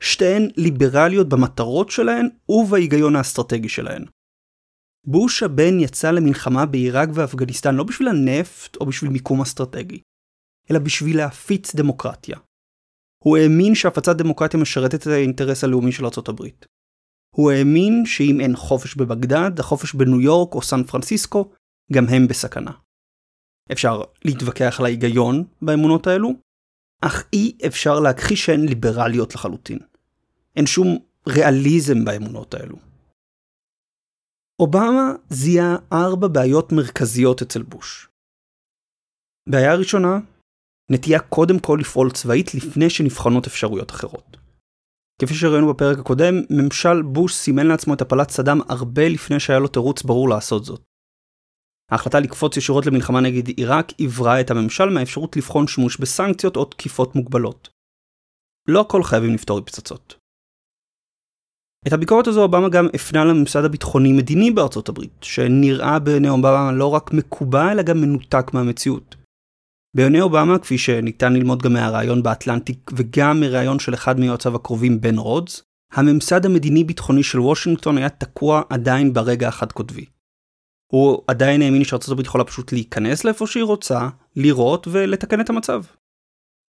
שתיהן 0.00 0.48
ליברליות 0.56 1.28
במטרות 1.28 1.90
שלהן 1.90 2.28
ובהיגיון 2.48 3.16
האסטרטגי 3.16 3.68
שלהן. 3.68 4.04
בוש 5.06 5.42
הבן 5.42 5.80
יצא 5.80 6.10
למלחמה 6.10 6.66
בעיראק 6.66 7.08
ואפגניסטן 7.14 7.74
לא 7.74 7.84
בשביל 7.84 8.08
הנפט 8.08 8.76
או 8.76 8.86
בשביל 8.86 9.10
מיקום 9.10 9.40
אסטרטגי, 9.40 10.00
אלא 10.70 10.78
בשביל 10.78 11.16
להפיץ 11.16 11.74
דמוקרטיה. 11.74 12.38
הוא 13.24 13.36
האמין 13.36 13.74
שהפצת 13.74 14.16
דמוקרטיה 14.16 14.60
משרתת 14.60 15.02
את 15.02 15.06
האינטרס 15.06 15.64
הלאומי 15.64 15.92
של 15.92 16.04
ארצות 16.04 16.28
הברית. 16.28 16.66
הוא 17.34 17.50
האמין 17.50 18.06
שאם 18.06 18.40
אין 18.40 18.56
חופש 18.56 18.94
בבגדד, 18.94 19.60
החופש 19.60 19.94
בניו 19.94 20.20
יורק 20.20 20.54
או 20.54 20.62
סן 20.62 20.82
פרנסיסקו 20.84 21.50
גם 21.92 22.04
הם 22.08 22.26
בסכנה. 22.28 22.72
אפשר 23.72 24.02
להתווכח 24.24 24.76
על 24.78 24.86
ההיגיון 24.86 25.44
באמונות 25.62 26.06
האלו, 26.06 26.28
אך 27.02 27.24
אי 27.32 27.58
אפשר 27.66 28.00
להכחיש 28.00 28.46
שהן 28.46 28.60
ליברליות 28.68 29.34
לחלוטין. 29.34 29.78
אין 30.56 30.66
שום 30.66 30.98
ריאליזם 31.28 32.04
באמונות 32.04 32.54
האלו. 32.54 32.76
אובמה 34.60 35.12
זיהה 35.30 35.76
ארבע 35.92 36.28
בעיות 36.28 36.72
מרכזיות 36.72 37.42
אצל 37.42 37.62
בוש. 37.62 38.08
בעיה 39.48 39.74
ראשונה, 39.74 40.18
נטייה 40.90 41.20
קודם 41.20 41.58
כל 41.58 41.78
לפעול 41.80 42.10
צבאית 42.10 42.54
לפני 42.54 42.90
שנבחנות 42.90 43.46
אפשרויות 43.46 43.90
אחרות. 43.90 44.36
כפי 45.20 45.34
שראינו 45.34 45.74
בפרק 45.74 45.98
הקודם, 45.98 46.34
ממשל 46.50 47.02
בוש 47.02 47.34
סימן 47.34 47.66
לעצמו 47.66 47.94
את 47.94 48.00
הפלת 48.00 48.30
סדאם 48.30 48.58
הרבה 48.68 49.08
לפני 49.08 49.40
שהיה 49.40 49.58
לו 49.58 49.68
תירוץ 49.68 50.02
ברור 50.02 50.28
לעשות 50.28 50.64
זאת. 50.64 50.82
ההחלטה 51.90 52.20
לקפוץ 52.20 52.56
ישירות 52.56 52.86
למלחמה 52.86 53.20
נגד 53.20 53.48
עיראק 53.48 53.92
עברה 54.00 54.40
את 54.40 54.50
הממשל 54.50 54.88
מהאפשרות 54.88 55.36
לבחון 55.36 55.66
שימוש 55.66 55.96
בסנקציות 55.96 56.56
או 56.56 56.64
תקיפות 56.64 57.14
מוגבלות. 57.14 57.68
לא 58.68 58.80
הכל 58.80 59.02
חייבים 59.02 59.34
לפתור 59.34 59.60
בפצצות. 59.60 60.14
את 61.88 61.92
הביקורת 61.92 62.26
הזו 62.26 62.42
אובמה 62.42 62.68
גם 62.68 62.88
הפנה 62.94 63.24
לממסד 63.24 63.64
הביטחוני-מדיני 63.64 64.50
בארצות 64.50 64.88
הברית, 64.88 65.22
שנראה 65.22 65.98
בעיני 65.98 66.28
אובמה 66.28 66.72
לא 66.72 66.86
רק 66.86 67.12
מקובע 67.12 67.72
אלא 67.72 67.82
גם 67.82 68.00
מנותק 68.00 68.50
מהמציאות. 68.54 69.16
בעיני 69.96 70.20
אובמה, 70.20 70.58
כפי 70.58 70.78
שניתן 70.78 71.32
ללמוד 71.32 71.62
גם 71.62 71.72
מהראיון 71.72 72.22
באטלנטיק 72.22 72.90
וגם 72.96 73.40
מראיון 73.40 73.78
של 73.78 73.94
אחד 73.94 74.20
מיועציו 74.20 74.56
הקרובים 74.56 75.00
בן 75.00 75.18
רודס, 75.18 75.62
הממסד 75.92 76.46
המדיני-ביטחוני 76.46 77.22
של 77.22 77.40
וושינגטון 77.40 77.98
היה 77.98 78.08
תקוע 78.08 78.62
עדיין 78.70 79.12
ברגע 79.12 79.48
החד 79.48 79.72
קוטבי. 79.72 80.04
הוא 80.86 81.22
עדיין 81.26 81.62
האמין 81.62 81.84
שארצות 81.84 82.10
הברית 82.12 82.26
יכולה 82.26 82.44
פשוט 82.44 82.72
להיכנס 82.72 83.24
לאיפה 83.24 83.46
שהיא 83.46 83.64
רוצה, 83.64 84.08
לראות 84.36 84.86
ולתקן 84.90 85.40
את 85.40 85.50
המצב. 85.50 85.82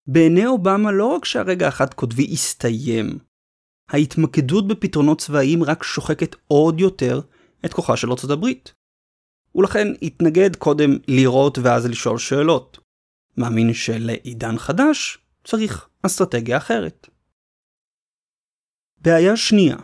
בעיני 0.07 0.45
אובמה 0.45 0.91
לא 0.91 1.05
רק 1.05 1.25
שהרגע 1.25 1.67
החד 1.67 1.93
קוטבי 1.93 2.29
הסתיים, 2.33 3.19
ההתמקדות 3.89 4.67
בפתרונות 4.67 5.21
צבאיים 5.21 5.63
רק 5.63 5.83
שוחקת 5.83 6.35
עוד 6.47 6.79
יותר 6.79 7.21
את 7.65 7.73
כוחה 7.73 7.97
של 7.97 8.11
ארצות 8.11 8.29
הברית. 8.29 8.73
ולכן 9.55 9.87
התנגד 10.01 10.55
קודם 10.55 10.89
לראות 11.07 11.57
ואז 11.57 11.85
לשאול 11.85 12.17
שאלות. 12.17 12.79
מאמין 13.37 13.73
שלעידן 13.73 14.57
חדש 14.57 15.17
צריך 15.43 15.89
אסטרטגיה 16.05 16.57
אחרת. 16.57 17.09
בעיה 18.97 19.37
שנייה, 19.37 19.77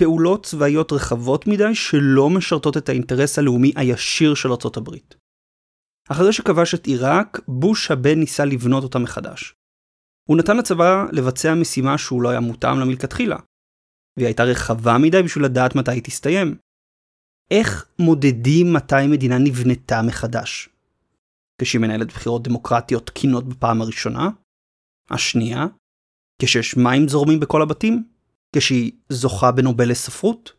פעולות 0.00 0.46
צבאיות 0.46 0.92
רחבות 0.92 1.46
מדי 1.46 1.74
שלא 1.74 2.30
משרתות 2.30 2.76
את 2.76 2.88
האינטרס 2.88 3.38
הלאומי 3.38 3.72
הישיר 3.76 4.34
של 4.34 4.50
ארצות 4.50 4.76
הברית. 4.76 5.14
אחרי 6.08 6.32
שכבש 6.32 6.74
את 6.74 6.86
עיראק, 6.86 7.40
בוש 7.48 7.90
הבן 7.90 8.18
ניסה 8.18 8.44
לבנות 8.44 8.82
אותה 8.82 8.98
מחדש. 8.98 9.54
הוא 10.28 10.36
נתן 10.38 10.56
לצבא 10.56 11.06
לבצע 11.12 11.54
משימה 11.54 11.98
שהוא 11.98 12.22
לא 12.22 12.28
היה 12.28 12.40
מותאם 12.40 12.78
לה 12.78 12.84
מלכתחילה, 12.84 13.36
והיא 14.16 14.26
הייתה 14.26 14.42
רחבה 14.42 14.98
מדי 14.98 15.22
בשביל 15.22 15.44
לדעת 15.44 15.74
מתי 15.76 15.90
היא 15.90 16.02
תסתיים. 16.02 16.58
איך 17.50 17.86
מודדים 17.98 18.72
מתי 18.72 19.06
מדינה 19.10 19.38
נבנתה 19.38 20.02
מחדש? 20.06 20.68
כשהיא 21.60 21.80
מנהלת 21.80 22.06
בחירות 22.06 22.42
דמוקרטיות 22.42 23.06
תקינות 23.06 23.48
בפעם 23.48 23.82
הראשונה? 23.82 24.28
השנייה? 25.10 25.66
כשיש 26.42 26.76
מים 26.76 27.08
זורמים 27.08 27.40
בכל 27.40 27.62
הבתים? 27.62 28.13
כשהיא 28.54 28.92
זוכה 29.08 29.52
בנובל 29.52 29.90
לספרות? 29.90 30.52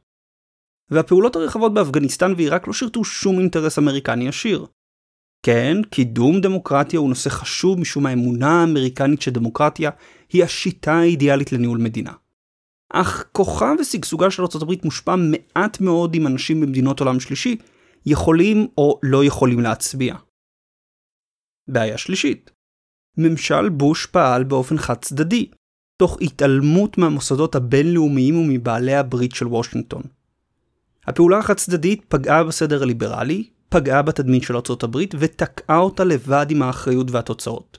והפעולות 0.89 1.35
הרחבות 1.35 1.73
באפגניסטן 1.73 2.33
ועיראק 2.37 2.67
לא 2.67 2.73
שירתו 2.73 3.03
שום 3.03 3.39
אינטרס 3.39 3.79
אמריקני 3.79 4.27
ישיר. 4.27 4.65
כן, 5.45 5.77
קידום 5.89 6.41
דמוקרטיה 6.41 6.99
הוא 6.99 7.09
נושא 7.09 7.29
חשוב 7.29 7.79
משום 7.79 8.05
האמונה 8.05 8.61
האמריקנית 8.61 9.21
שדמוקרטיה 9.21 9.91
היא 10.29 10.43
השיטה 10.43 10.93
האידיאלית 10.93 11.51
לניהול 11.51 11.77
מדינה. 11.77 12.13
אך 12.93 13.25
כוחה 13.31 13.73
ושגשוגה 13.79 14.31
של 14.31 14.43
ארה"ב 14.43 14.85
מושפע 14.85 15.15
מעט 15.15 15.81
מאוד 15.81 16.15
אם 16.15 16.27
אנשים 16.27 16.61
במדינות 16.61 16.99
עולם 16.99 17.19
שלישי 17.19 17.57
יכולים 18.05 18.67
או 18.77 18.99
לא 19.03 19.25
יכולים 19.25 19.59
להצביע. 19.59 20.15
בעיה 21.67 21.97
שלישית 21.97 22.51
ממשל 23.17 23.69
בוש 23.69 24.05
פעל 24.05 24.43
באופן 24.43 24.77
חד 24.77 24.95
צדדי, 24.95 25.49
תוך 25.97 26.17
התעלמות 26.21 26.97
מהמוסדות 26.97 27.55
הבינלאומיים 27.55 28.37
ומבעלי 28.37 28.95
הברית 28.95 29.35
של 29.35 29.47
וושינגטון. 29.47 30.01
הפעולה 31.07 31.37
החד 31.37 31.53
צדדית 31.53 32.05
פגעה 32.07 32.43
בסדר 32.43 32.83
הליברלי, 32.83 33.49
פגעה 33.69 34.01
בתדמית 34.01 34.43
של 34.43 34.55
ארצות 34.55 34.83
הברית 34.83 35.15
ותקעה 35.19 35.77
אותה 35.77 36.03
לבד 36.03 36.45
עם 36.49 36.61
האחריות 36.61 37.11
והתוצאות. 37.11 37.77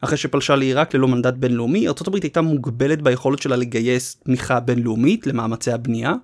אחרי 0.00 0.16
שפלשה 0.16 0.56
לעיראק 0.56 0.94
ללא 0.94 1.08
מנדט 1.08 1.34
בינלאומי, 1.34 1.88
ארצות 1.88 2.06
הברית 2.06 2.22
הייתה 2.22 2.40
מוגבלת 2.40 3.02
ביכולת 3.02 3.42
שלה 3.42 3.56
לגייס 3.56 4.14
תמיכה 4.14 4.60
בינלאומית 4.60 5.26
למאמצי 5.26 5.72
הבנייה, 5.72 6.14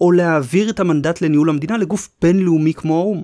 או 0.00 0.12
להעביר 0.12 0.70
את 0.70 0.80
המנדט 0.80 1.22
לניהול 1.22 1.50
המדינה 1.50 1.76
לגוף 1.76 2.08
בינלאומי 2.22 2.74
כמו 2.74 3.00
האו"ם. 3.00 3.22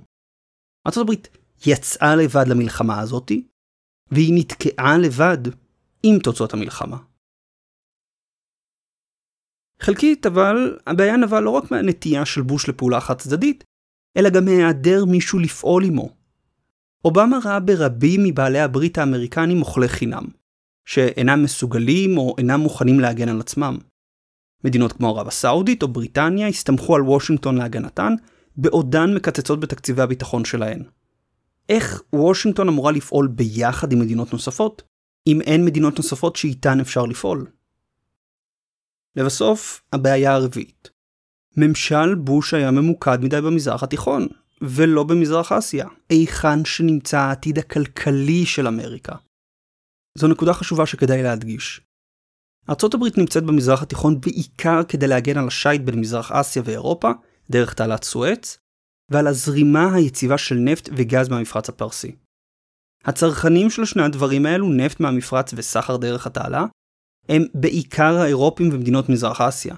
ארצות 0.87 1.03
הברית 1.03 1.29
יצאה 1.67 2.17
לבד 2.17 2.45
למלחמה 2.49 3.01
הזאתי, 3.01 3.47
והיא 4.11 4.35
נתקעה 4.37 4.99
לבד 4.99 5.39
עם 6.03 6.19
תוצאות 6.19 6.55
המלחמה. 6.55 6.97
חלקית 9.81 10.27
אבל 10.27 10.79
הבעיה 10.87 11.17
נבעה 11.17 11.41
לא 11.41 11.51
רק 11.51 11.71
מהנטייה 11.71 12.25
של 12.25 12.43
בוש 12.43 12.69
לפעולה 12.69 13.01
חד 13.01 13.19
צדדית, 13.19 13.65
אלא 14.17 14.31
גם 14.31 14.45
מהיעדר 14.45 15.05
מישהו 15.05 15.39
לפעול 15.39 15.85
עמו. 15.85 16.11
אובמה 17.05 17.39
ראה 17.45 17.61
ברבים 17.61 18.25
מבעלי 18.25 18.61
הברית 18.61 18.99
האמריקנים 18.99 19.61
אוכלי 19.61 19.89
חינם, 19.89 20.25
שאינם 20.87 21.43
מסוגלים 21.43 22.19
או 22.19 22.35
אינם 22.39 22.61
מוכנים 22.61 23.01
להגן 23.01 23.29
על 23.29 23.41
עצמם. 23.41 23.79
מדינות 24.65 24.93
כמו 24.93 25.09
ערב 25.09 25.29
הסעודית 25.29 25.83
או 25.83 25.89
בריטניה 25.89 26.49
הסתמכו 26.49 26.97
על 26.97 27.03
וושינגטון 27.03 27.59
להגנתן, 27.59 28.15
בעודן 28.57 29.15
מקצצות 29.15 29.61
בתקציבי 29.61 30.03
הביטחון 30.03 30.45
שלהן. 30.45 30.83
איך 31.69 32.03
וושינגטון 32.13 32.69
אמורה 32.69 32.93
לפעול 32.93 33.29
ביחד 33.29 33.93
עם 33.93 34.01
מדינות 34.01 34.33
נוספות, 34.33 34.83
אם 35.27 35.41
אין 35.41 35.65
מדינות 35.65 35.97
נוספות 35.97 36.37
שאיתן 36.37 36.81
אפשר 36.81 37.03
לפעול? 37.07 37.47
לבסוף, 39.17 39.83
הבעיה 39.93 40.35
הרביעית. 40.35 40.91
ממשל 41.57 42.15
בוש 42.15 42.55
היה 42.55 42.71
ממוקד 42.71 43.19
מדי 43.23 43.41
במזרח 43.41 43.83
התיכון, 43.83 44.27
ולא 44.63 45.05
במזרח 45.05 45.53
אסיה, 45.53 45.87
היכן 46.09 46.65
שנמצא 46.65 47.19
העתיד 47.19 47.59
הכלכלי 47.59 48.47
של 48.47 48.67
אמריקה. 48.67 49.15
זו 50.19 50.29
נקודה 50.29 50.53
חשובה 50.53 50.87
שכדאי 50.87 51.23
להדגיש. 51.23 51.81
הברית 52.69 53.19
נמצאת 53.19 53.45
במזרח 53.45 53.83
התיכון 53.83 54.21
בעיקר 54.21 54.85
כדי 54.89 55.07
להגן 55.07 55.39
על 55.39 55.49
השיט 55.49 55.83
בין 55.83 56.01
מזרח 56.01 56.33
אסיה 56.33 56.63
ואירופה, 56.65 57.11
דרך 57.51 57.75
תעלת 57.75 58.05
סואץ, 58.05 58.59
ועל 59.11 59.27
הזרימה 59.27 59.95
היציבה 59.95 60.39
של 60.39 60.55
נפט 60.55 60.89
וגז 60.97 61.29
מהמפרץ 61.29 61.69
הפרסי. 61.69 62.17
הצרכנים 63.05 63.71
של 63.71 63.85
שני 63.85 64.03
הדברים 64.03 64.47
האלו, 64.47 64.73
נפט 64.73 65.01
מהמפרץ 65.01 65.51
וסחר 65.57 65.97
דרך 65.97 66.27
התעלה, 66.27 66.67
הם 67.29 67.45
בעיקר 67.55 68.17
האירופים 68.17 68.69
ומדינות 68.73 69.09
מזרח 69.09 69.41
אסיה. 69.41 69.75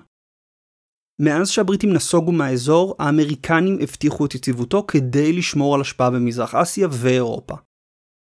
מאז 1.19 1.49
שהבריטים 1.49 1.93
נסוגו 1.93 2.33
מהאזור, 2.33 2.97
האמריקנים 2.99 3.79
הבטיחו 3.81 4.27
את 4.27 4.35
יציבותו 4.35 4.85
כדי 4.89 5.33
לשמור 5.33 5.75
על 5.75 5.81
השפעה 5.81 6.11
במזרח 6.11 6.55
אסיה 6.55 6.89
ואירופה. 6.91 7.55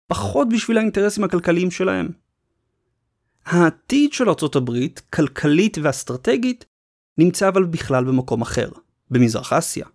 פחות 0.07 0.47
בשביל 0.49 0.77
האינטרסים 0.77 1.23
הכלכליים 1.23 1.71
שלהם. 1.71 2.09
העתיד 3.45 4.13
של 4.13 4.29
ארצות 4.29 4.55
הברית, 4.55 4.99
כלכלית 4.99 5.77
ואסטרטגית, 5.83 6.65
נמצא 7.17 7.49
אבל 7.49 7.63
בכלל 7.63 8.03
במקום 8.03 8.41
אחר, 8.41 8.69
במזרח 9.11 9.53
אסיה, 9.53 9.85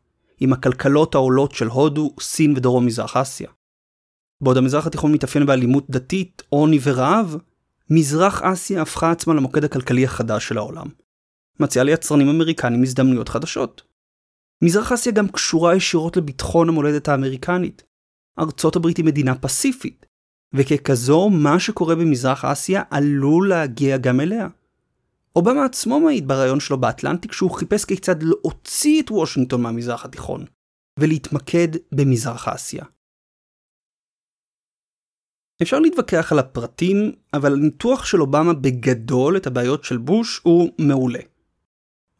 עם 0.40 0.52
הכלכלות 0.52 1.14
העולות 1.14 1.52
של 1.52 1.66
הודו, 1.66 2.14
סין 2.20 2.54
ודרום 2.56 2.86
מזרח 2.86 3.16
אסיה. 3.16 3.48
בעוד 4.40 4.56
המזרח 4.56 4.86
התיכון 4.86 5.12
מתאפיין 5.12 5.46
באלימות 5.46 5.90
דתית, 5.90 6.42
עוני 6.48 6.78
ורעב, 6.82 7.36
מזרח 7.90 8.42
אסיה 8.42 8.82
הפכה 8.82 9.10
עצמה 9.10 9.34
למוקד 9.34 9.64
הכלכלי 9.64 10.04
החדש 10.04 10.48
של 10.48 10.58
העולם. 10.58 10.86
מציעה 11.60 11.84
ליצרנים 11.84 12.28
אמריקנים 12.28 12.82
הזדמנויות 12.82 13.28
חדשות. 13.28 13.82
מזרח 14.64 14.92
אסיה 14.92 15.12
גם 15.12 15.28
קשורה 15.28 15.74
ישירות 15.74 16.16
לביטחון 16.16 16.68
המולדת 16.68 17.08
האמריקנית. 17.08 17.82
ארצות 18.38 18.76
הברית 18.76 18.96
היא 18.96 19.04
מדינה 19.04 19.34
פסיפית, 19.34 20.06
וככזו 20.54 21.30
מה 21.30 21.60
שקורה 21.60 21.94
במזרח 21.94 22.44
אסיה 22.44 22.82
עלול 22.90 23.48
להגיע 23.48 23.96
גם 23.96 24.20
אליה. 24.20 24.48
אובמה 25.36 25.64
עצמו 25.64 26.00
מעיד 26.00 26.28
בריאיון 26.28 26.60
שלו 26.60 26.80
באטלנטיק 26.80 27.32
שהוא 27.32 27.50
חיפש 27.50 27.84
כיצד 27.84 28.22
להוציא 28.22 29.02
את 29.02 29.10
וושינגטון 29.10 29.62
מהמזרח 29.62 30.04
התיכון, 30.04 30.44
ולהתמקד 31.00 31.68
במזרח 31.92 32.48
אסיה. 32.48 32.84
אפשר 35.62 35.78
להתווכח 35.78 36.32
על 36.32 36.38
הפרטים, 36.38 37.12
אבל 37.34 37.52
הניתוח 37.52 38.04
של 38.04 38.20
אובמה 38.20 38.52
בגדול 38.52 39.36
את 39.36 39.46
הבעיות 39.46 39.84
של 39.84 39.96
בוש 39.96 40.40
הוא 40.42 40.70
מעולה. 40.78 41.20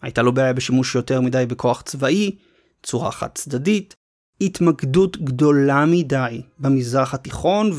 הייתה 0.02 0.22
לו 0.22 0.32
בעיה 0.32 0.52
בשימוש 0.52 0.94
יותר 0.94 1.20
מדי 1.20 1.46
בכוח 1.48 1.82
צבאי, 1.82 2.36
צורה 2.82 3.12
חד 3.12 3.28
צדדית, 3.34 3.94
התמקדות 4.40 5.16
גדולה 5.16 5.86
מדי 5.86 6.42
במזרח 6.58 7.14
התיכון 7.14 7.70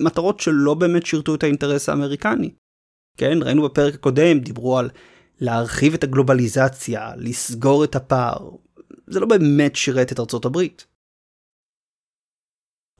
ומטרות 0.00 0.40
שלא 0.40 0.74
באמת 0.74 1.06
שירתו 1.06 1.34
את 1.34 1.42
האינטרס 1.42 1.88
האמריקני. 1.88 2.50
כן, 3.16 3.38
ראינו 3.42 3.62
בפרק 3.62 3.94
הקודם, 3.94 4.38
דיברו 4.38 4.78
על 4.78 4.90
להרחיב 5.40 5.94
את 5.94 6.04
הגלובליזציה, 6.04 7.12
לסגור 7.16 7.84
את 7.84 7.96
הפער. 7.96 8.50
זה 9.06 9.20
לא 9.20 9.26
באמת 9.26 9.76
שירת 9.76 10.12
את 10.12 10.20
ארצות 10.20 10.44
הברית. 10.44 10.86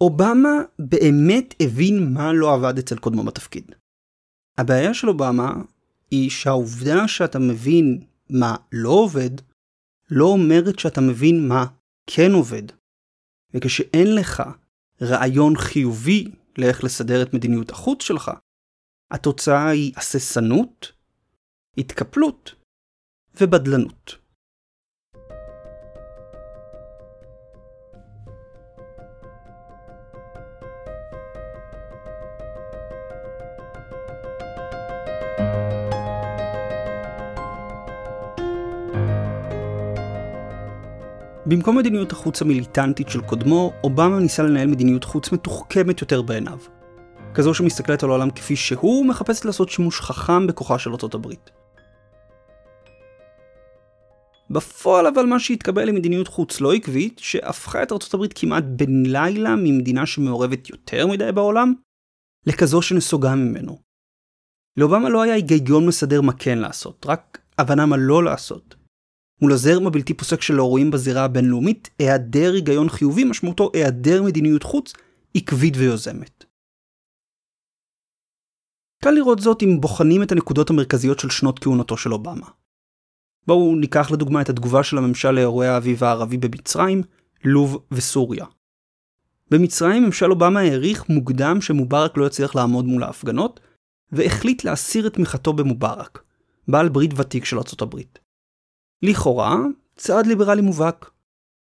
אובמה 0.05 0.63
באמת 0.79 1.55
הבין 1.61 2.15
מה 2.15 2.33
לא 2.33 2.55
עבד 2.55 2.79
אצל 2.79 2.99
קודמו 2.99 3.25
בתפקיד. 3.25 3.75
הבעיה 4.59 4.95
של 4.95 5.09
אובמה 5.09 5.53
היא 6.11 6.31
שהעובדה 6.31 7.09
שאתה 7.09 7.39
מבין 7.39 8.07
מה 8.31 8.57
לא 8.73 8.91
עובד, 8.91 9.31
לא 10.11 10.25
אומרת 10.25 10.79
שאתה 10.79 11.01
מבין 11.01 11.49
מה 11.49 11.67
כן 12.07 12.33
עובד. 12.33 12.63
וכשאין 13.55 14.15
לך 14.15 14.43
רעיון 15.03 15.57
חיובי 15.57 16.31
לאיך 16.59 16.85
לסדר 16.85 17.23
את 17.23 17.35
מדיניות 17.35 17.71
החוץ 17.71 18.03
שלך, 18.03 18.31
התוצאה 19.11 19.69
היא 19.69 19.93
הססנות, 19.97 20.93
התקפלות 21.79 22.55
ובדלנות. 23.41 24.24
במקום 41.55 41.79
מדיניות 41.79 42.13
החוץ 42.13 42.43
המיליטנטית 42.43 43.09
של 43.09 43.21
קודמו, 43.21 43.73
אובמה 43.85 44.19
ניסה 44.19 44.43
לנהל 44.43 44.67
מדיניות 44.67 45.05
חוץ 45.05 45.33
מתוחכמת 45.33 46.01
יותר 46.01 46.23
בעיניו. 46.23 46.59
כזו 47.35 47.55
שמסתכלת 47.55 48.03
על 48.03 48.09
העולם 48.11 48.31
כפי 48.31 48.57
שהוא, 48.57 49.07
מחפשת 49.07 49.45
לעשות 49.45 49.69
שימוש 49.69 50.01
חכם 50.01 50.47
בכוחה 50.47 50.79
של 50.79 50.91
ארצות 50.91 51.15
הברית. 51.15 51.51
בפועל 54.51 55.07
אבל 55.07 55.27
מה 55.27 55.39
שהתקבל 55.39 55.89
למדיניות 55.89 56.29
חוץ 56.29 56.61
לא 56.61 56.75
עקבית, 56.75 57.19
שהפכה 57.19 57.83
את 57.83 57.93
ארה"ב 57.93 58.27
כמעט 58.35 58.65
בן 58.65 59.07
לילה 59.07 59.57
ממדינה 59.57 60.07
שמעורבת 60.07 60.71
יותר 60.71 61.07
מדי 61.07 61.33
בעולם, 61.33 61.75
לכזו 62.47 62.83
שנסוגה 62.83 63.35
ממנו. 63.35 63.79
לאובמה 64.77 65.09
לא 65.09 65.23
היה 65.23 65.35
היגיון 65.35 65.87
מסדר 65.87 66.21
מה 66.21 66.33
כן 66.33 66.59
לעשות, 66.59 67.07
רק 67.09 67.39
הבנה 67.59 67.87
מה 67.87 67.97
לא 67.97 68.25
לעשות. 68.25 68.84
מול 69.43 69.53
הזרם 69.53 69.87
הבלתי 69.87 70.15
פוסק 70.15 70.43
של 70.43 70.55
האירועים 70.55 70.91
בזירה 70.91 71.25
הבינלאומית, 71.25 71.91
היעדר 71.99 72.53
היגיון 72.53 72.89
חיובי 72.89 73.25
משמעותו 73.25 73.71
היעדר 73.75 74.23
מדיניות 74.23 74.63
חוץ 74.63 74.93
עקבית 75.37 75.75
ויוזמת. 75.77 76.45
קל 79.05 79.11
לראות 79.11 79.39
זאת 79.39 79.63
אם 79.63 79.81
בוחנים 79.81 80.23
את 80.23 80.33
הנקודות 80.33 80.71
המרכזיות 80.71 81.19
של 81.19 81.31
שנות 81.31 81.59
כהונתו 81.59 81.97
של 81.97 82.13
אובמה. 82.13 82.49
בואו 83.47 83.77
ניקח 83.77 84.11
לדוגמה 84.11 84.43
את 84.43 84.49
התגובה 84.49 84.83
של 84.83 84.99
הממשל 84.99 85.31
לאירועי 85.31 85.69
האביב 85.69 86.05
הערבי 86.05 86.37
במצרים, 86.37 87.03
לוב 87.45 87.85
וסוריה. 87.91 88.47
במצרים 89.51 90.05
ממשל 90.05 90.31
אובמה 90.31 90.61
העריך 90.61 91.09
מוקדם 91.09 91.61
שמובארק 91.61 92.17
לא 92.17 92.27
יצליח 92.27 92.55
לעמוד 92.55 92.85
מול 92.85 93.03
ההפגנות, 93.03 93.61
והחליט 94.13 94.65
להסיר 94.65 95.07
את 95.07 95.15
תמיכתו 95.15 95.53
במובארק, 95.53 96.23
בעל 96.69 96.89
ברית 96.89 97.11
ותיק 97.17 97.45
של 97.45 97.57
ארצות 97.59 97.83
הברית. 97.83 98.24
לכאורה, 99.05 99.57
צעד 99.97 100.27
ליברלי 100.27 100.63
מובהק. 100.63 101.11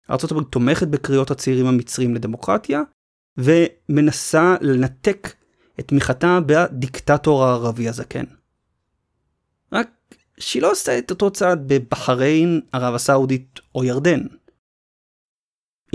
הברית 0.08 0.48
תומכת 0.50 0.88
בקריאות 0.88 1.30
הצעירים 1.30 1.66
המצרים 1.66 2.14
לדמוקרטיה, 2.14 2.82
ומנסה 3.38 4.56
לנתק 4.60 5.34
את 5.80 5.88
תמיכתה 5.88 6.38
בדיקטטור 6.46 7.44
הערבי 7.44 7.88
הזקן. 7.88 8.24
רק 9.72 9.90
שהיא 10.38 10.62
לא 10.62 10.72
עשתה 10.72 10.98
את 10.98 11.10
אותו 11.10 11.30
צעד 11.30 11.64
בבחריין, 11.66 12.60
ערב 12.72 12.94
הסעודית 12.94 13.60
או 13.74 13.84
ירדן. 13.84 14.20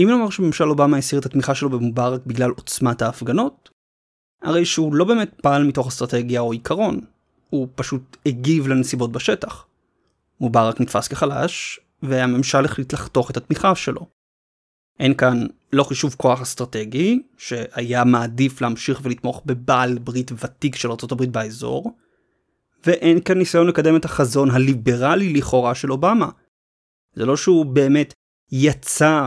אם 0.00 0.08
נאמר 0.08 0.30
שממשל 0.30 0.64
אובמה 0.64 0.96
הסיר 0.96 1.18
את 1.18 1.26
התמיכה 1.26 1.54
שלו 1.54 1.70
במובארק 1.70 2.20
בגלל 2.26 2.50
עוצמת 2.50 3.02
ההפגנות, 3.02 3.70
הרי 4.42 4.64
שהוא 4.64 4.94
לא 4.94 5.04
באמת 5.04 5.40
פעל 5.42 5.64
מתוך 5.64 5.86
אסטרטגיה 5.86 6.40
או 6.40 6.52
עיקרון, 6.52 7.00
הוא 7.50 7.68
פשוט 7.74 8.16
הגיב 8.26 8.68
לנסיבות 8.68 9.12
בשטח. 9.12 9.66
מובארק 10.40 10.80
נתפס 10.80 11.08
כחלש, 11.08 11.80
והממשל 12.02 12.64
החליט 12.64 12.92
לחתוך 12.92 13.30
את 13.30 13.36
התמיכה 13.36 13.74
שלו. 13.74 14.06
אין 15.00 15.14
כאן 15.14 15.46
לא 15.72 15.84
חישוב 15.84 16.14
כוח 16.18 16.42
אסטרטגי, 16.42 17.22
שהיה 17.38 18.04
מעדיף 18.04 18.60
להמשיך 18.60 19.00
ולתמוך 19.02 19.42
בבעל 19.46 19.98
ברית 19.98 20.30
ותיק 20.38 20.76
של 20.76 20.90
ארה"ב 20.90 21.24
באזור, 21.24 21.96
ואין 22.86 23.20
כאן 23.20 23.38
ניסיון 23.38 23.66
לקדם 23.66 23.96
את 23.96 24.04
החזון 24.04 24.50
הליברלי 24.50 25.32
לכאורה 25.32 25.74
של 25.74 25.92
אובמה. 25.92 26.28
זה 27.14 27.26
לא 27.26 27.36
שהוא 27.36 27.66
באמת 27.66 28.14
יצא 28.52 29.26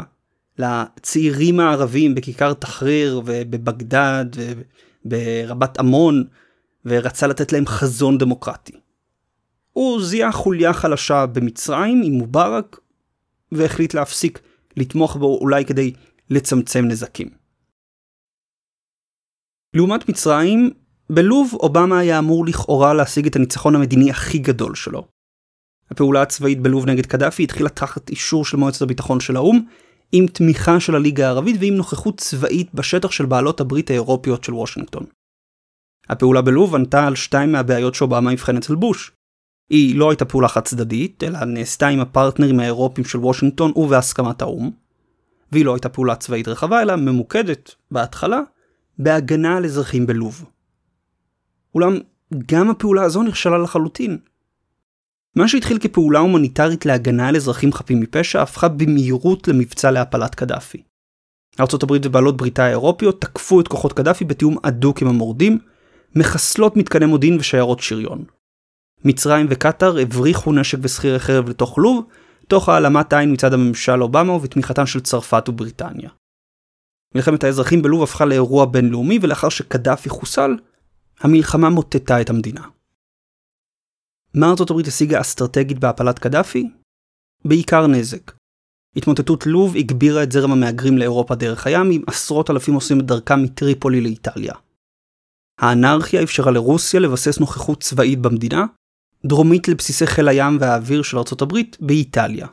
לצעירים 0.57 1.59
הערבים 1.59 2.15
בכיכר 2.15 2.53
תחריר 2.53 3.21
ובבגדד 3.25 4.25
וברבת 5.05 5.79
עמון 5.79 6.23
ורצה 6.85 7.27
לתת 7.27 7.51
להם 7.51 7.65
חזון 7.65 8.17
דמוקרטי. 8.17 8.82
הוא 9.73 10.03
זיהה 10.03 10.31
חוליה 10.31 10.73
חלשה 10.73 11.25
במצרים 11.25 12.01
עם 12.05 12.13
מובארק 12.13 12.79
והחליט 13.51 13.93
להפסיק 13.93 14.39
לתמוך 14.77 15.15
בו 15.15 15.37
אולי 15.41 15.65
כדי 15.65 15.93
לצמצם 16.29 16.85
נזקים. 16.85 17.29
לעומת 19.73 20.09
מצרים, 20.09 20.69
בלוב 21.09 21.53
אובמה 21.53 21.99
היה 21.99 22.19
אמור 22.19 22.45
לכאורה 22.45 22.93
להשיג 22.93 23.27
את 23.27 23.35
הניצחון 23.35 23.75
המדיני 23.75 24.11
הכי 24.11 24.37
גדול 24.37 24.75
שלו. 24.75 25.07
הפעולה 25.91 26.21
הצבאית 26.21 26.61
בלוב 26.61 26.85
נגד 26.85 27.05
קדאפי 27.05 27.43
התחילה 27.43 27.69
תחת 27.69 28.09
אישור 28.09 28.45
של 28.45 28.57
מועצת 28.57 28.81
הביטחון 28.81 29.19
של 29.19 29.35
האו"ם, 29.35 29.65
עם 30.11 30.27
תמיכה 30.27 30.79
של 30.79 30.95
הליגה 30.95 31.27
הערבית 31.27 31.55
ועם 31.59 31.73
נוכחות 31.73 32.19
צבאית 32.19 32.73
בשטח 32.73 33.11
של 33.11 33.25
בעלות 33.25 33.61
הברית 33.61 33.89
האירופיות 33.89 34.43
של 34.43 34.53
וושינגטון. 34.53 35.05
הפעולה 36.09 36.41
בלוב 36.41 36.75
ענתה 36.75 37.07
על 37.07 37.15
שתיים 37.15 37.51
מהבעיות 37.51 37.95
שאובמה 37.95 38.33
אבחן 38.33 38.57
אצל 38.57 38.75
בוש. 38.75 39.11
היא 39.69 39.95
לא 39.95 40.09
הייתה 40.09 40.25
פעולה 40.25 40.47
חד 40.47 40.61
צדדית, 40.61 41.23
אלא 41.23 41.45
נעשתה 41.45 41.87
עם 41.87 41.99
הפרטנרים 41.99 42.59
האירופים 42.59 43.05
של 43.05 43.19
וושינגטון 43.19 43.71
ובהסכמת 43.75 44.41
האו"ם. 44.41 44.71
והיא 45.51 45.65
לא 45.65 45.73
הייתה 45.73 45.89
פעולה 45.89 46.15
צבאית 46.15 46.47
רחבה, 46.47 46.81
אלא 46.81 46.95
ממוקדת, 46.95 47.75
בהתחלה, 47.91 48.39
בהגנה 48.99 49.57
על 49.57 49.65
אזרחים 49.65 50.05
בלוב. 50.07 50.45
אולם 51.75 51.97
גם 52.45 52.69
הפעולה 52.69 53.03
הזו 53.03 53.23
נכשלה 53.23 53.57
לחלוטין. 53.57 54.17
מה 55.35 55.47
שהתחיל 55.47 55.79
כפעולה 55.79 56.19
הומניטרית 56.19 56.85
להגנה 56.85 57.27
על 57.27 57.35
אזרחים 57.35 57.73
חפים 57.73 57.99
מפשע 57.99 58.41
הפכה 58.41 58.67
במהירות 58.67 59.47
למבצע 59.47 59.91
להפלת 59.91 60.35
קדאפי. 60.35 60.83
ארצות 61.59 61.83
הברית 61.83 62.05
ובעלות 62.05 62.37
בריתה 62.37 62.65
האירופיות 62.65 63.21
תקפו 63.21 63.61
את 63.61 63.67
כוחות 63.67 63.93
קדאפי 63.93 64.25
בתיאום 64.25 64.57
הדוק 64.63 65.01
עם 65.01 65.07
המורדים, 65.07 65.59
מחסלות 66.15 66.77
מתקני 66.77 67.05
מודיעין 67.05 67.37
ושיירות 67.39 67.79
שריון. 67.79 68.23
מצרים 69.05 69.45
וקטאר 69.49 69.99
הבריחו 69.99 70.53
נשק 70.53 70.77
ושכירי 70.81 71.19
חרב 71.19 71.49
לתוך 71.49 71.77
לוב, 71.77 72.07
תוך 72.47 72.69
העלמת 72.69 73.13
עין 73.13 73.33
מצד 73.33 73.53
הממשל 73.53 74.03
אובמה 74.03 74.33
ובתמיכתן 74.33 74.85
של 74.85 74.99
צרפת 74.99 75.49
ובריטניה. 75.49 76.09
מלחמת 77.15 77.43
האזרחים 77.43 77.81
בלוב 77.81 78.03
הפכה 78.03 78.25
לאירוע 78.25 78.65
בינלאומי 78.65 79.19
ולאחר 79.21 79.49
שקדאפי 79.49 80.09
חוסל, 80.09 80.51
המלחמה 81.19 81.69
מוטטה 81.69 82.21
את 82.21 82.29
המדינה. 82.29 82.67
מה 84.33 84.49
ארצות 84.49 84.69
הברית 84.69 84.87
השיגה 84.87 85.21
אסטרטגית 85.21 85.79
בהפלת 85.79 86.19
קדאפי? 86.19 86.69
בעיקר 87.45 87.87
נזק. 87.87 88.31
התמוטטות 88.95 89.45
לוב 89.45 89.75
הגבירה 89.75 90.23
את 90.23 90.31
זרם 90.31 90.51
המהגרים 90.51 90.97
לאירופה 90.97 91.35
דרך 91.35 91.67
הים, 91.67 91.91
עם 91.91 92.01
עשרות 92.07 92.49
אלפים 92.49 92.73
עושים 92.73 92.99
את 92.99 93.05
דרכם 93.05 93.43
מטריפולי 93.43 94.01
לאיטליה. 94.01 94.53
האנרכיה 95.59 96.23
אפשרה 96.23 96.51
לרוסיה 96.51 96.99
לבסס 96.99 97.39
נוכחות 97.39 97.83
צבאית 97.83 98.19
במדינה, 98.19 98.65
דרומית 99.25 99.67
לבסיסי 99.67 100.07
חיל 100.07 100.27
הים 100.27 100.57
והאוויר 100.59 101.01
של 101.01 101.17
ארצות 101.17 101.41
הברית 101.41 101.77
באיטליה. 101.79 102.47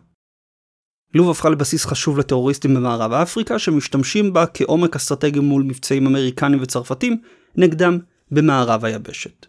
לוב 1.15 1.31
הפכה 1.31 1.49
לבסיס 1.49 1.85
חשוב 1.85 2.19
לטרוריסטים 2.19 2.75
במערב 2.75 3.13
אפריקה 3.13 3.59
שמשתמשים 3.59 4.33
בה 4.33 4.47
כעומק 4.55 4.97
אסטרטגי 4.97 5.41
מול 5.41 5.63
מבצעים 5.63 6.07
אמריקנים 6.07 6.63
וצרפתים 6.63 7.23
נגדם 7.57 7.99
במערב 8.31 8.85
היבשת. 8.85 9.47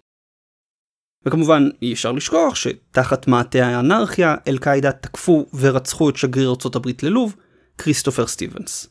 וכמובן 1.25 1.69
אי 1.81 1.93
אפשר 1.93 2.11
לשכוח 2.11 2.55
שתחת 2.55 3.27
מעטה 3.27 3.65
האנרכיה 3.65 4.35
אל-קאעידה 4.47 4.91
תקפו 4.91 5.45
ורצחו 5.59 6.09
את 6.09 6.17
שגריר 6.17 6.49
ארצות 6.49 6.75
הברית 6.75 7.03
ללוב, 7.03 7.35
כריסטופר 7.77 8.27
סטיבנס. 8.27 8.87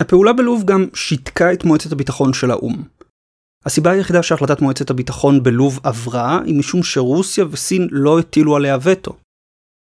הפעולה 0.00 0.32
בלוב 0.32 0.64
גם 0.64 0.86
שיתקה 0.94 1.52
את 1.52 1.64
מועצת 1.64 1.92
הביטחון 1.92 2.32
של 2.32 2.50
האו"ם. 2.50 2.95
הסיבה 3.66 3.90
היחידה 3.90 4.22
שהחלטת 4.22 4.60
מועצת 4.60 4.90
הביטחון 4.90 5.42
בלוב 5.42 5.80
עברה 5.82 6.42
היא 6.44 6.58
משום 6.58 6.82
שרוסיה 6.82 7.44
וסין 7.50 7.88
לא 7.90 8.18
הטילו 8.18 8.56
עליה 8.56 8.78
וטו. 8.82 9.16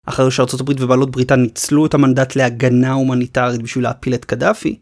אחרי 0.06 0.30
שארצות 0.30 0.60
הברית 0.60 0.80
ובעלות 0.80 1.10
בריתה 1.10 1.36
ניצלו 1.36 1.86
את 1.86 1.94
המנדט 1.94 2.36
להגנה 2.36 2.92
הומניטרית 2.92 3.62
בשביל 3.62 3.84
להפיל 3.84 4.14
את 4.14 4.24
קדאפי, 4.24 4.78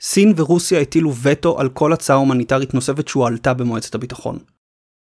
סין 0.00 0.32
ורוסיה 0.36 0.80
הטילו 0.80 1.14
וטו 1.22 1.60
על 1.60 1.68
כל 1.68 1.92
הצעה 1.92 2.16
הומניטרית 2.16 2.74
נוספת 2.74 3.08
שהועלתה 3.08 3.54
במועצת 3.54 3.94
הביטחון. 3.94 4.38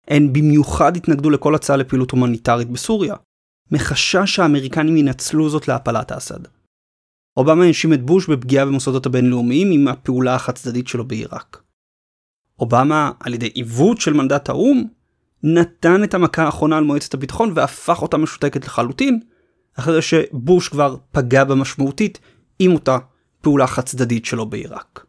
הן 0.08 0.32
במיוחד 0.32 0.96
התנגדו 0.96 1.30
לכל 1.30 1.54
הצעה 1.54 1.76
לפעילות 1.76 2.10
הומניטרית 2.10 2.68
בסוריה, 2.68 3.14
מחשש 3.72 4.34
שהאמריקנים 4.34 4.96
ינצלו 4.96 5.50
זאת 5.50 5.68
להפלת 5.68 6.12
אסד. 6.12 6.40
אובמה 7.36 7.64
האשים 7.64 7.92
את 7.92 8.02
בוש 8.02 8.30
בפגיעה 8.30 8.66
במוסדות 8.66 9.06
הבינלאומיים 9.06 9.70
עם 9.70 9.88
הפעולה 9.88 10.34
החד 10.34 10.52
צדדית 10.52 10.88
שלו 10.88 11.04
בעיראק. 11.04 11.62
אובמה, 12.62 13.10
על 13.20 13.34
ידי 13.34 13.46
עיוות 13.46 14.00
של 14.00 14.12
מנדט 14.12 14.48
האו"ם, 14.48 14.84
נתן 15.42 16.04
את 16.04 16.14
המכה 16.14 16.44
האחרונה 16.44 16.78
על 16.78 16.84
מועצת 16.84 17.14
הביטחון 17.14 17.52
והפך 17.54 18.02
אותה 18.02 18.16
משותקת 18.16 18.64
לחלוטין, 18.64 19.20
אחרי 19.74 20.02
שבוש 20.02 20.68
כבר 20.68 20.96
פגע 21.12 21.44
בה 21.44 21.54
משמעותית 21.54 22.18
עם 22.58 22.72
אותה 22.72 22.98
פעולה 23.40 23.66
חד 23.66 23.82
צדדית 23.82 24.24
שלו 24.24 24.46
בעיראק. 24.46 25.06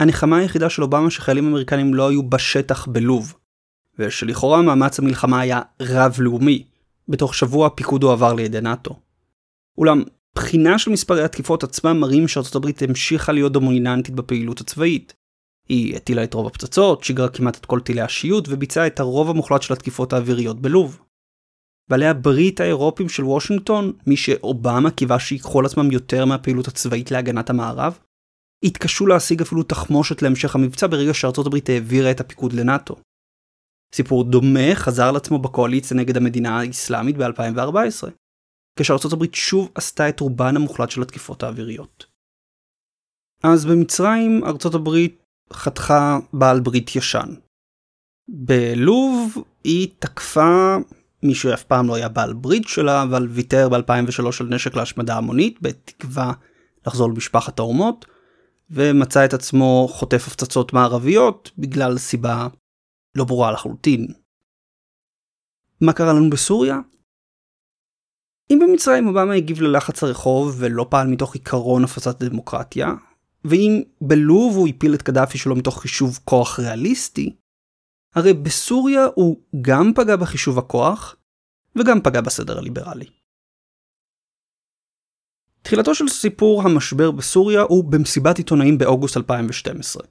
הנחמה 0.00 0.38
היחידה 0.38 0.70
של 0.70 0.82
אובמה 0.82 1.10
שחיילים 1.10 1.46
אמריקנים 1.46 1.94
לא 1.94 2.08
היו 2.08 2.22
בשטח 2.22 2.86
בלוב, 2.86 3.34
ושלכאורה 3.98 4.62
מאמץ 4.62 4.98
המלחמה 4.98 5.40
היה 5.40 5.60
רב-לאומי, 5.82 6.64
בתוך 7.08 7.34
שבוע 7.34 7.70
פיקוד 7.74 8.02
הועבר 8.02 8.34
לידי 8.34 8.60
נאט"ו. 8.60 9.00
אולם 9.78 10.02
בחינה 10.34 10.78
של 10.78 10.90
מספרי 10.90 11.24
התקיפות 11.24 11.64
עצמם 11.64 12.00
מראים 12.00 12.28
שארצות 12.28 12.54
הברית 12.54 12.82
המשיכה 12.82 13.32
להיות 13.32 13.52
דומיננטית 13.52 14.14
בפעילות 14.14 14.60
הצבאית. 14.60 15.14
היא 15.68 15.96
הטילה 15.96 16.24
את 16.24 16.34
רוב 16.34 16.46
הפצצות, 16.46 17.04
שיגרה 17.04 17.28
כמעט 17.28 17.56
את 17.56 17.66
כל 17.66 17.80
טילי 17.80 18.00
השיוט 18.00 18.48
וביצעה 18.48 18.86
את 18.86 19.00
הרוב 19.00 19.30
המוחלט 19.30 19.62
של 19.62 19.72
התקיפות 19.72 20.12
האוויריות 20.12 20.60
בלוב. 20.60 21.00
בעלי 21.90 22.06
הברית 22.06 22.60
האירופים 22.60 23.08
של 23.08 23.24
וושינגטון, 23.24 23.92
מי 24.06 24.16
שאובמה 24.16 24.90
קיווה 24.90 25.18
שיקחו 25.18 25.58
על 25.58 25.66
עצמם 25.66 25.90
יותר 25.90 26.24
מהפעילות 26.24 26.68
הצבאית 26.68 27.10
להגנת 27.10 27.50
המערב, 27.50 27.98
התקשו 28.64 29.06
להשיג 29.06 29.40
אפילו 29.40 29.62
תחמושת 29.62 30.22
להמשך 30.22 30.54
המבצע 30.54 30.86
ברגע 30.86 31.14
שארצות 31.14 31.46
הברית 31.46 31.68
העבירה 31.68 32.10
את 32.10 32.20
הפיקוד 32.20 32.52
לנאט"ו. 32.52 32.96
סיפור 33.94 34.24
דומה 34.24 34.74
חזר 34.74 35.12
לעצמו 35.12 35.38
בקואליציה 35.38 35.96
נגד 35.96 36.16
המדינה 36.16 36.60
האסלאמית 36.60 37.16
ב-2014, 37.16 38.10
כשארצות 38.78 39.12
הברית 39.12 39.34
שוב 39.34 39.70
עשתה 39.74 40.08
את 40.08 40.20
רובן 40.20 40.56
המוחלט 40.56 40.90
של 40.90 41.02
התקיפות 41.02 41.42
האוויריות. 41.42 42.06
אז 43.42 43.66
במצרים 43.66 44.44
ארצות 44.44 44.74
הברית 44.74 45.23
חתכה 45.52 46.18
בעל 46.32 46.60
ברית 46.60 46.96
ישן. 46.96 47.34
בלוב 48.28 49.34
היא 49.64 49.88
תקפה 49.98 50.76
מי 51.24 51.34
שאף 51.34 51.62
פעם 51.62 51.88
לא 51.88 51.94
היה 51.94 52.08
בעל 52.08 52.32
ברית 52.32 52.68
שלה, 52.68 53.02
אבל 53.02 53.28
ויתר 53.30 53.68
ב-2003 53.68 54.24
על 54.40 54.46
נשק 54.46 54.74
להשמדה 54.74 55.16
המונית, 55.16 55.62
בתקווה 55.62 56.32
לחזור 56.86 57.10
למשפחת 57.10 57.58
האומות, 57.58 58.06
ומצא 58.70 59.24
את 59.24 59.34
עצמו 59.34 59.88
חוטף 59.90 60.26
הפצצות 60.26 60.72
מערביות 60.72 61.50
בגלל 61.58 61.98
סיבה 61.98 62.48
לא 63.14 63.24
ברורה 63.24 63.52
לחלוטין. 63.52 64.06
מה 65.80 65.92
קרה 65.92 66.12
לנו 66.12 66.30
בסוריה? 66.30 66.78
אם 68.50 68.58
במצרים 68.58 69.08
אובמה 69.08 69.34
הגיב 69.34 69.62
ללחץ 69.62 70.02
הרחוב 70.02 70.56
ולא 70.58 70.86
פעל 70.90 71.08
מתוך 71.08 71.34
עיקרון 71.34 71.84
הפצת 71.84 72.22
הדמוקרטיה, 72.22 72.88
ואם 73.44 73.82
בלוב 74.00 74.56
הוא 74.56 74.68
הפיל 74.68 74.94
את 74.94 75.02
קדאפי 75.02 75.38
שלו 75.38 75.56
מתוך 75.56 75.80
חישוב 75.80 76.18
כוח 76.24 76.60
ריאליסטי, 76.60 77.36
הרי 78.14 78.32
בסוריה 78.32 79.06
הוא 79.14 79.40
גם 79.60 79.92
פגע 79.94 80.16
בחישוב 80.16 80.58
הכוח, 80.58 81.16
וגם 81.76 82.00
פגע 82.00 82.20
בסדר 82.20 82.58
הליברלי. 82.58 83.06
תחילתו 85.62 85.94
של 85.94 86.08
סיפור 86.08 86.62
המשבר 86.62 87.10
בסוריה 87.10 87.60
הוא 87.60 87.84
במסיבת 87.84 88.38
עיתונאים 88.38 88.78
באוגוסט 88.78 89.16
2012. 89.16 90.02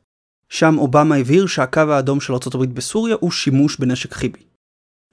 שם 0.50 0.78
אובמה 0.78 1.16
הבהיר 1.16 1.48
שהקו 1.48 1.80
האדום 1.80 2.22
של 2.22 2.34
ארה"ב 2.34 2.74
בסוריה 2.74 3.16
הוא 3.20 3.32
שימוש 3.32 3.80
בנשק 3.80 4.14
כימי. 4.14 4.44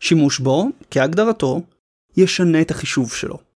שימוש 0.00 0.38
בו, 0.38 0.68
כהגדרתו, 0.90 1.62
ישנה 2.16 2.60
את 2.60 2.70
החישוב 2.70 3.12
שלו. 3.12 3.49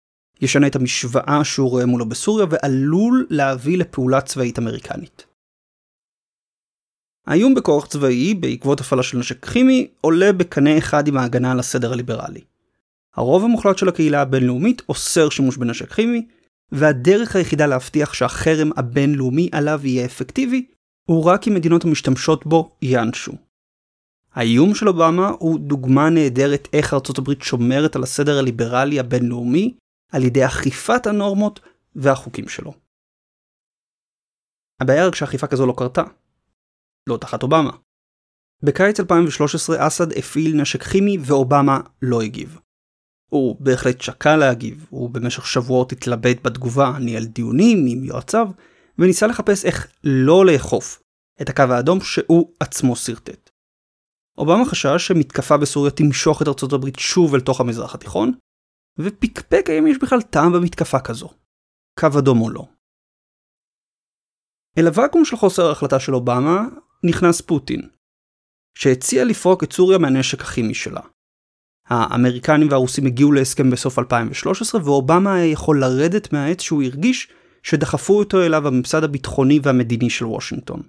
ישנה 0.43 0.67
את 0.67 0.77
המשוואה 0.77 1.41
שהוא 1.45 1.71
רואה 1.71 1.87
מולו 1.87 2.09
בסוריה 2.09 2.47
ועלול 2.51 3.27
להביא 3.31 3.79
לפעולה 3.79 4.21
צבאית 4.21 4.59
אמריקנית. 4.59 5.27
האיום 7.27 7.55
בכוח 7.55 7.87
צבאי 7.87 8.35
בעקבות 8.35 8.81
הפעלה 8.81 9.03
של 9.03 9.19
נשק 9.19 9.47
כימי 9.47 9.89
עולה 10.01 10.33
בקנה 10.33 10.79
אחד 10.79 11.09
עם 11.09 11.17
ההגנה 11.17 11.53
על 11.53 11.59
הסדר 11.59 11.93
הליברלי. 11.93 12.41
הרוב 13.15 13.45
המוחלט 13.45 13.79
של 13.79 13.89
הקהילה 13.89 14.23
הבינלאומית 14.23 14.83
אוסר 14.89 15.31
שימוש 15.31 15.57
בנשק 15.57 15.93
כימי, 15.93 16.27
והדרך 16.73 17.37
היחידה 17.37 17.67
להבטיח 17.67 18.15
שהחרם 18.15 18.71
הבינלאומי 18.77 19.49
עליו 19.53 19.81
יהיה 19.85 20.05
אפקטיבי, 20.05 20.67
הוא 21.09 21.25
רק 21.25 21.49
אם 21.49 21.55
מדינות 21.55 21.85
המשתמשות 21.85 22.47
בו 22.47 22.77
ייענשו. 22.83 23.33
האיום 24.35 24.75
של 24.75 24.89
אובמה 24.89 25.29
הוא 25.39 25.59
דוגמה 25.61 26.11
נהדרת 26.11 26.69
איך 26.73 26.95
ארצות 26.95 27.19
הברית 27.19 27.43
שומרת 27.43 27.97
על 27.97 28.03
הסדר 28.03 28.39
הליברלי 28.39 29.01
הבינלאומי 29.01 29.75
על 30.13 30.23
ידי 30.23 30.47
אכיפת 30.47 31.07
הנורמות 31.07 31.61
והחוקים 31.95 32.49
שלו. 32.49 32.75
הבעיה 34.81 35.07
רק 35.07 35.15
שאכיפה 35.15 35.47
כזו 35.47 35.67
לא 35.67 35.75
קרתה. 35.77 36.03
לא 37.09 37.17
תחת 37.17 37.43
אובמה. 37.43 37.71
בקיץ 38.63 39.01
2013 39.01 39.87
אסד 39.87 40.13
הפעיל 40.13 40.61
נשק 40.61 40.83
כימי 40.83 41.17
ואובמה 41.21 41.81
לא 42.03 42.23
הגיב. 42.23 42.59
הוא 43.31 43.57
בהחלט 43.61 44.01
שקל 44.01 44.37
להגיב, 44.37 44.87
הוא 44.91 45.11
במשך 45.11 45.47
שבועות 45.47 45.93
התלבט 45.93 46.43
בתגובה, 46.43 46.93
ניהל 47.01 47.25
דיונים 47.25 47.79
עם 47.89 48.05
יועציו, 48.05 48.49
וניסה 48.99 49.27
לחפש 49.27 49.65
איך 49.65 49.93
לא 50.05 50.47
לאכוף 50.47 51.03
את 51.43 51.49
הקו 51.49 51.63
האדום 51.71 52.01
שהוא 52.01 52.53
עצמו 52.61 52.97
שרטט. 52.97 53.51
אובמה 54.39 54.65
חשש 54.65 55.07
שמתקפה 55.07 55.57
בסוריה 55.57 55.91
תמשוך 55.91 56.43
את 56.43 56.49
ארצות 56.49 56.73
הברית 56.73 56.99
שוב 56.99 57.35
אל 57.35 57.41
תוך 57.41 57.61
המזרח 57.61 57.95
התיכון, 57.95 58.33
ופקפק 58.99 59.65
האם 59.69 59.87
יש 59.87 59.99
בכלל 59.99 60.23
טעם 60.23 60.53
במתקפה 60.53 61.01
כזו. 61.01 61.29
קו 62.01 62.09
אדום 62.19 62.41
או 62.41 62.51
לא. 62.51 62.69
אל 64.79 64.87
הוואקום 64.87 65.25
של 65.25 65.37
חוסר 65.37 65.67
ההחלטה 65.67 66.01
של 66.01 66.15
אובמה 66.15 66.61
נכנס 67.05 67.41
פוטין, 67.41 67.89
שהציע 68.75 69.25
לפרוק 69.25 69.65
את 69.65 69.73
סוריה 69.73 69.99
מהנשק 69.99 70.41
הכימי 70.41 70.75
שלה. 70.75 71.01
האמריקנים 71.87 72.69
והרוסים 72.71 73.07
הגיעו 73.07 73.33
להסכם 73.33 73.71
בסוף 73.71 73.99
2013 73.99 74.81
ואובמה 74.85 75.35
היה 75.35 75.47
יכול 75.47 75.81
לרדת 75.81 76.33
מהעץ 76.33 76.61
שהוא 76.61 76.83
הרגיש 76.83 77.29
שדחפו 77.63 78.19
אותו 78.19 78.43
אליו 78.43 78.69
הממסד 78.69 79.05
הביטחוני 79.05 79.61
והמדיני 79.63 80.11
של 80.11 80.25
וושינגטון. 80.25 80.83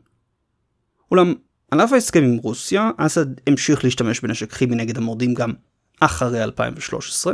אולם 1.12 1.34
על 1.72 1.82
אף 1.82 1.94
ההסכם 1.94 2.24
עם 2.24 2.38
רוסיה, 2.38 2.92
אסד 2.98 3.26
המשיך 3.48 3.84
להשתמש 3.84 4.20
בנשק 4.20 4.54
כימי 4.54 4.76
נגד 4.76 4.98
המורדים 4.98 5.34
גם 5.34 5.54
אחרי 6.00 6.44
2013. 6.44 7.34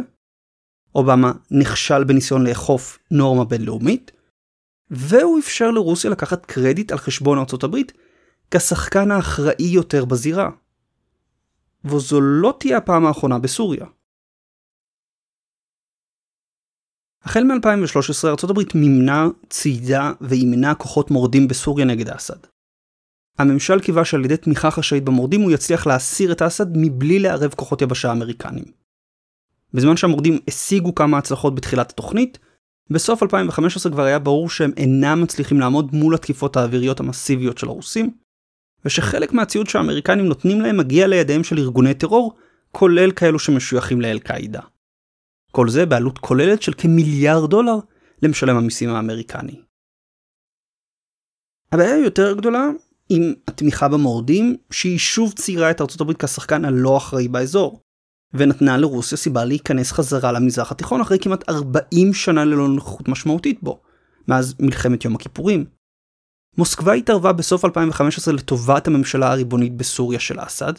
אובמה 0.96 1.32
נכשל 1.52 2.04
בניסיון 2.04 2.48
לאכוף 2.48 3.00
נורמה 3.12 3.46
בינלאומית, 3.46 4.12
והוא 4.92 5.40
אפשר 5.40 5.72
לרוסיה 5.72 6.10
לקחת 6.10 6.46
קרדיט 6.46 6.92
על 6.92 6.98
חשבון 6.98 7.38
ארצות 7.38 7.64
הברית 7.64 7.94
כשחקן 8.52 9.12
האחראי 9.12 9.66
יותר 9.74 10.06
בזירה. 10.06 10.50
וזו 11.86 12.22
לא 12.22 12.58
תהיה 12.60 12.78
הפעם 12.78 13.06
האחרונה 13.06 13.40
בסוריה. 13.40 13.86
החל 17.24 17.44
מ-2013 17.44 18.28
ארה"ב 18.28 18.60
מימנה, 18.76 19.28
ציידה 19.50 20.12
ואימנה 20.22 20.76
כוחות 20.76 21.12
מורדים 21.12 21.48
בסוריה 21.48 21.86
נגד 21.86 22.10
אסד. 22.10 22.38
הממשל 23.38 23.80
קיווה 23.80 24.06
שעל 24.06 24.26
ידי 24.26 24.38
תמיכה 24.38 24.72
חשאית 24.72 25.04
במורדים 25.04 25.42
הוא 25.42 25.52
יצליח 25.52 25.88
להסיר 25.88 26.32
את 26.32 26.42
אסד 26.42 26.66
מבלי 26.76 27.20
לערב 27.20 27.54
כוחות 27.54 27.82
יבשה 27.82 28.12
אמריקנים. 28.12 28.79
בזמן 29.74 29.98
שהמורדים 29.98 30.40
השיגו 30.48 30.96
כמה 30.96 31.18
הצלחות 31.18 31.56
בתחילת 31.56 31.92
התוכנית, 31.92 32.40
בסוף 32.90 33.24
2015 33.24 33.92
כבר 33.92 34.04
היה 34.04 34.20
ברור 34.20 34.50
שהם 34.50 34.72
אינם 34.78 35.22
מצליחים 35.24 35.60
לעמוד 35.60 35.94
מול 35.94 36.16
התקיפות 36.16 36.58
האוויריות 36.58 37.00
המסיביות 37.00 37.58
של 37.58 37.68
הרוסים, 37.68 38.14
ושחלק 38.86 39.34
מהציוד 39.34 39.70
שהאמריקנים 39.70 40.26
נותנים 40.26 40.62
להם 40.62 40.78
מגיע 40.78 41.08
לידיהם 41.08 41.44
של 41.44 41.58
ארגוני 41.58 41.94
טרור, 41.94 42.36
כולל 42.72 43.12
כאלו 43.12 43.40
שמשויכים 43.40 44.02
לאל-קאעידה. 44.02 44.62
כל 45.52 45.70
זה 45.70 45.86
בעלות 45.86 46.18
כוללת 46.18 46.62
של 46.62 46.74
כמיליארד 46.78 47.50
דולר 47.50 47.76
למשלם 48.24 48.58
המיסים 48.58 48.90
האמריקני. 48.90 49.62
הבעיה 51.72 51.98
יותר 51.98 52.34
גדולה 52.38 52.68
עם 53.10 53.34
התמיכה 53.48 53.88
במורדים, 53.88 54.56
שהיא 54.72 54.98
שוב 54.98 55.34
ציירה 55.34 55.72
את 55.72 55.82
ארצות 55.82 56.02
הברית 56.02 56.24
כשחקן 56.24 56.66
הלא 56.66 56.98
אחראי 56.98 57.28
באזור, 57.28 57.82
ונתנה 58.34 58.78
לרוסיה 58.78 59.18
סיבה 59.18 59.46
להיכנס 59.46 59.92
חזרה 59.92 60.32
למזרח 60.32 60.72
התיכון 60.72 61.02
אחרי 61.02 61.20
כמעט 61.20 61.50
40 61.50 62.14
שנה 62.14 62.46
ללא 62.46 62.68
נוכחות 62.68 63.08
משמעותית 63.08 63.64
בו, 63.64 63.82
מאז 64.28 64.56
מלחמת 64.60 65.06
יום 65.06 65.16
הכיפורים. 65.16 65.66
מוסקבה 66.58 66.94
התערבה 66.94 67.34
בסוף 67.34 67.66
2015 67.66 68.34
לטובת 68.34 68.88
הממשלה 68.88 69.32
הריבונית 69.32 69.78
בסוריה 69.78 70.20
של 70.20 70.40
אסד, 70.40 70.74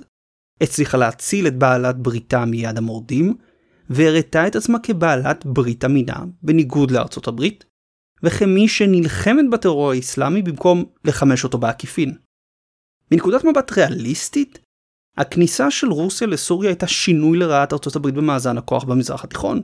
הצליחה 0.61 0.99
להציל 0.99 1.47
את 1.47 1.59
בעלת 1.59 1.97
בריתה 1.97 2.45
מיד 2.45 2.79
המורדים, 2.79 3.37
והראתה 3.91 4.47
את 4.47 4.57
עצמה 4.57 4.79
כבעלת 4.79 5.47
ברית 5.47 5.85
המינה, 5.85 6.25
בניגוד 6.43 6.91
לארצות 6.91 7.29
הברית, 7.29 7.65
וכמי 8.23 8.69
שנלחמת 8.69 9.45
בטרור 9.53 9.91
האסלאמי 9.91 10.43
במקום 10.43 10.85
לחמש 11.05 11.45
אותו 11.45 11.59
בעקיפין. 11.59 12.17
מנקודת 13.13 13.45
מבט 13.45 13.73
ריאליסטית, 13.73 14.59
הכניסה 15.17 15.71
של 15.71 15.87
רוסיה 15.87 16.27
לסוריה 16.27 16.71
הייתה 16.71 16.87
שינוי 16.87 17.39
לרעת 17.39 17.73
ארצות 17.73 17.97
הברית 17.97 18.15
במאזן 18.15 18.59
הכוח 18.59 18.85
במזרח 18.85 19.25
התיכון, 19.25 19.61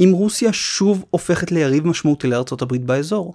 אם 0.00 0.10
רוסיה 0.12 0.52
שוב 0.52 1.04
הופכת 1.10 1.52
ליריב 1.52 1.86
משמעותי 1.86 2.26
לארצות 2.26 2.62
הברית 2.62 2.84
באזור. 2.84 3.34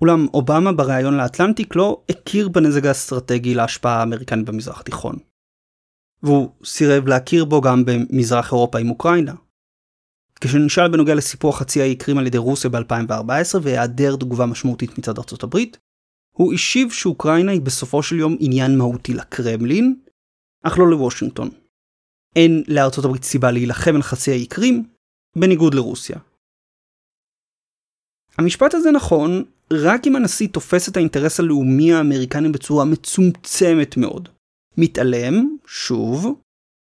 אולם 0.00 0.26
אובמה 0.34 0.72
בריאיון 0.72 1.16
לאטלנטיק 1.16 1.76
לא 1.76 2.02
הכיר 2.08 2.48
בנזק 2.48 2.84
האסטרטגי 2.84 3.54
להשפעה 3.54 4.00
האמריקנית 4.00 4.46
במזרח 4.46 4.80
התיכון. 4.80 5.16
והוא 6.22 6.50
סירב 6.64 7.06
להכיר 7.08 7.44
בו 7.44 7.60
גם 7.60 7.84
במזרח 7.84 8.52
אירופה 8.52 8.78
עם 8.78 8.90
אוקראינה. 8.90 9.34
כשנשאל 10.40 10.88
בנוגע 10.88 11.14
לסיפוח 11.14 11.58
חצי 11.58 11.82
האי 11.82 11.96
קרים 11.96 12.18
על 12.18 12.26
ידי 12.26 12.38
רוסיה 12.38 12.70
ב-2014 12.70 13.58
והיעדר 13.62 14.16
תגובה 14.16 14.46
משמעותית 14.46 14.98
מצד 14.98 15.18
ארצות 15.18 15.42
הברית, 15.42 15.78
הוא 16.32 16.54
השיב 16.54 16.90
שאוקראינה 16.90 17.52
היא 17.52 17.60
בסופו 17.60 18.02
של 18.02 18.16
יום 18.16 18.36
עניין 18.40 18.78
מהותי 18.78 19.14
לקרמלין, 19.14 20.00
אך 20.62 20.78
לא 20.78 20.90
לוושינגטון. 20.90 21.50
אין 22.36 22.62
לארצות 22.68 23.04
הברית 23.04 23.24
סיבה 23.24 23.50
להילחם 23.50 23.94
על 23.94 24.02
חצי 24.02 24.30
האי 24.30 24.46
קרים, 24.46 24.88
בניגוד 25.38 25.74
לרוסיה. 25.74 26.16
המשפט 28.38 28.74
הזה 28.74 28.90
נכון 28.90 29.44
רק 29.72 30.06
אם 30.06 30.16
הנשיא 30.16 30.48
תופס 30.48 30.88
את 30.88 30.96
האינטרס 30.96 31.40
הלאומי 31.40 31.92
האמריקני 31.92 32.48
בצורה 32.48 32.84
מצומצמת 32.84 33.96
מאוד. 33.96 34.28
מתעלם, 34.78 35.56
שוב, 35.66 36.40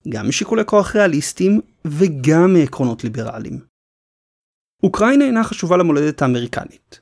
גם 0.09 0.29
משיקולי 0.29 0.63
כוח 0.67 0.97
ריאליסטיים 0.97 1.61
וגם 1.85 2.53
מעקרונות 2.53 3.05
ליברליים. 3.05 3.61
אוקראינה 4.83 5.25
אינה 5.25 5.45
חשובה 5.45 5.77
למולדת 5.77 6.23
האמריקנית. 6.23 7.01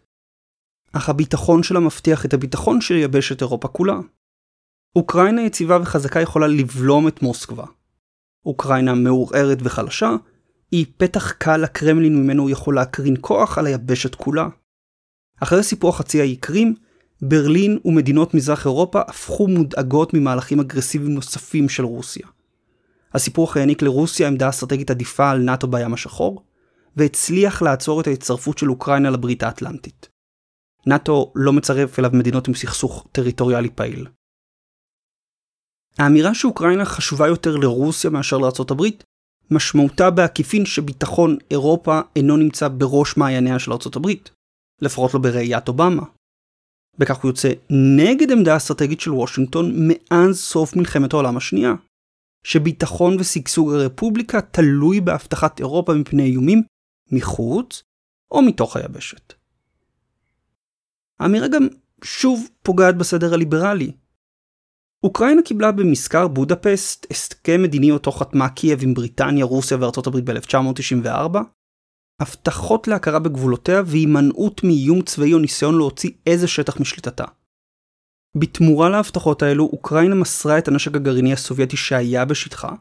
אך 0.99 1.09
הביטחון 1.09 1.63
שלה 1.63 1.81
מבטיח 1.81 2.25
את 2.25 2.35
הביטחון 2.35 2.81
של 2.81 2.95
יבשת 2.95 3.41
אירופה 3.41 3.69
כולה. 3.69 3.99
אוקראינה 4.97 5.43
יציבה 5.43 5.79
וחזקה 5.83 6.21
יכולה 6.21 6.47
לבלום 6.47 7.09
את 7.09 7.23
מוסקבה. 7.23 7.65
אוקראינה 8.47 8.95
מעורערת 8.95 9.59
וחלשה, 9.63 10.11
היא 10.71 10.87
פתח 10.97 11.33
קל 11.33 11.57
לקרמלין 11.57 12.23
ממנו 12.23 12.43
הוא 12.43 12.51
יכול 12.51 12.75
להקרין 12.75 13.17
כוח 13.21 13.59
על 13.59 13.67
היבשת 13.67 14.15
כולה. 14.15 14.49
אחרי 15.43 15.63
סיפוח 15.63 15.99
חצי 15.99 16.21
האי 16.21 16.37
קרים, 16.37 16.75
ברלין 17.23 17.79
ומדינות 17.85 18.35
מזרח 18.35 18.67
אירופה 18.67 19.01
הפכו 19.01 19.49
מודאגות 19.49 20.15
ממהלכים 20.15 20.61
אגרסיביים 20.61 21.15
נוספים 21.15 21.69
של 21.69 21.85
רוסיה. 21.85 22.27
הסיפוח 23.15 23.57
העניק 23.57 23.83
לרוסיה 23.83 24.29
עמדה 24.29 24.49
אסטרטגית 24.49 24.91
עדיפה 24.91 25.31
על 25.31 25.39
נאט"ו 25.39 25.67
בים 25.67 25.95
השחור, 25.95 26.43
והצליח 26.97 27.63
לעצור 27.63 28.01
את 28.01 28.07
ההצטרפות 28.07 28.59
של 28.59 28.71
אוקראינה 28.71 29.11
לברית 29.11 29.43
האטלנטית. 29.43 30.18
נאט"ו 30.87 31.33
לא 31.35 31.53
מצרף 31.53 31.99
אליו 31.99 32.11
מדינות 32.15 32.49
עם 32.49 32.55
סכסוך 32.55 33.07
טריטוריאלי 33.13 33.71
פעיל. 33.71 34.07
האמירה 35.99 36.35
שאוקראינה 36.35 36.85
חשובה 36.85 37.27
יותר 37.27 37.57
לרוסיה 37.57 38.11
מאשר 38.11 38.39
הברית, 38.71 39.05
משמעותה 39.51 40.11
בעקיפין 40.11 40.67
שביטחון 40.67 41.37
אירופה 41.51 42.01
אינו 42.17 42.37
נמצא 42.37 42.69
בראש 42.69 43.17
מעייניה 43.17 43.59
של 43.59 43.73
הברית, 43.97 44.31
לפחות 44.83 45.15
לא 45.15 45.21
בראיית 45.21 45.69
אובמה. 45.69 46.03
בכך 46.99 47.17
הוא 47.17 47.29
יוצא 47.29 47.49
נגד 47.71 48.33
עמדה 48.33 48.57
אסטרטגית 48.57 49.01
של 49.01 49.13
וושינגטון 49.13 49.73
מאז 49.89 50.41
סוף 50.41 50.77
מלחמת 50.77 51.13
העולם 51.13 51.37
השנייה, 51.37 51.73
שביטחון 52.45 53.17
ושגשוג 53.21 53.73
הרפובליקה 53.73 54.41
תלוי 54.41 55.01
בהבטחת 55.01 55.61
אירופה 55.61 55.95
מפני 55.95 56.23
איומים 56.23 56.63
מחוץ 57.13 57.83
או 58.31 58.43
מתוך 58.43 58.77
היבשת. 58.77 59.38
האמירה 61.21 61.49
גם 61.49 61.67
שוב 62.05 62.49
פוגעת 62.63 62.97
בסדר 62.97 63.35
הליברלי. 63.35 63.93
אוקראינה 65.03 65.43
קיבלה 65.43 65.73
במזכר 65.73 66.29
בודפסט 66.29 67.07
הסכם 67.11 67.63
מדיני 67.63 67.91
אותו 67.91 68.13
חתמה 68.13 68.49
קייב 68.49 68.79
עם 68.83 68.95
בריטניה, 68.95 69.45
רוסיה 69.45 69.77
וארצות 69.81 70.07
הברית 70.07 70.25
ב-1994, 70.25 71.39
הבטחות 72.21 72.89
להכרה 72.89 73.19
בגבולותיה 73.19 73.83
והימנעות 73.87 74.65
מאיום 74.65 75.03
צבאי 75.03 75.35
או 75.35 75.39
ניסיון 75.39 75.75
להוציא 75.77 76.11
איזה 76.27 76.49
שטח 76.49 76.81
משליטתה. 76.81 77.25
בתמורה 78.37 78.89
להבטחות 78.89 79.43
האלו, 79.43 79.65
אוקראינה 79.65 80.15
מסרה 80.15 80.59
את 80.59 80.69
הנשק 80.69 80.95
הגרעיני 80.95 81.33
הסובייטי 81.33 81.77
שהיה 81.77 82.25
בשטחה, 82.25 82.73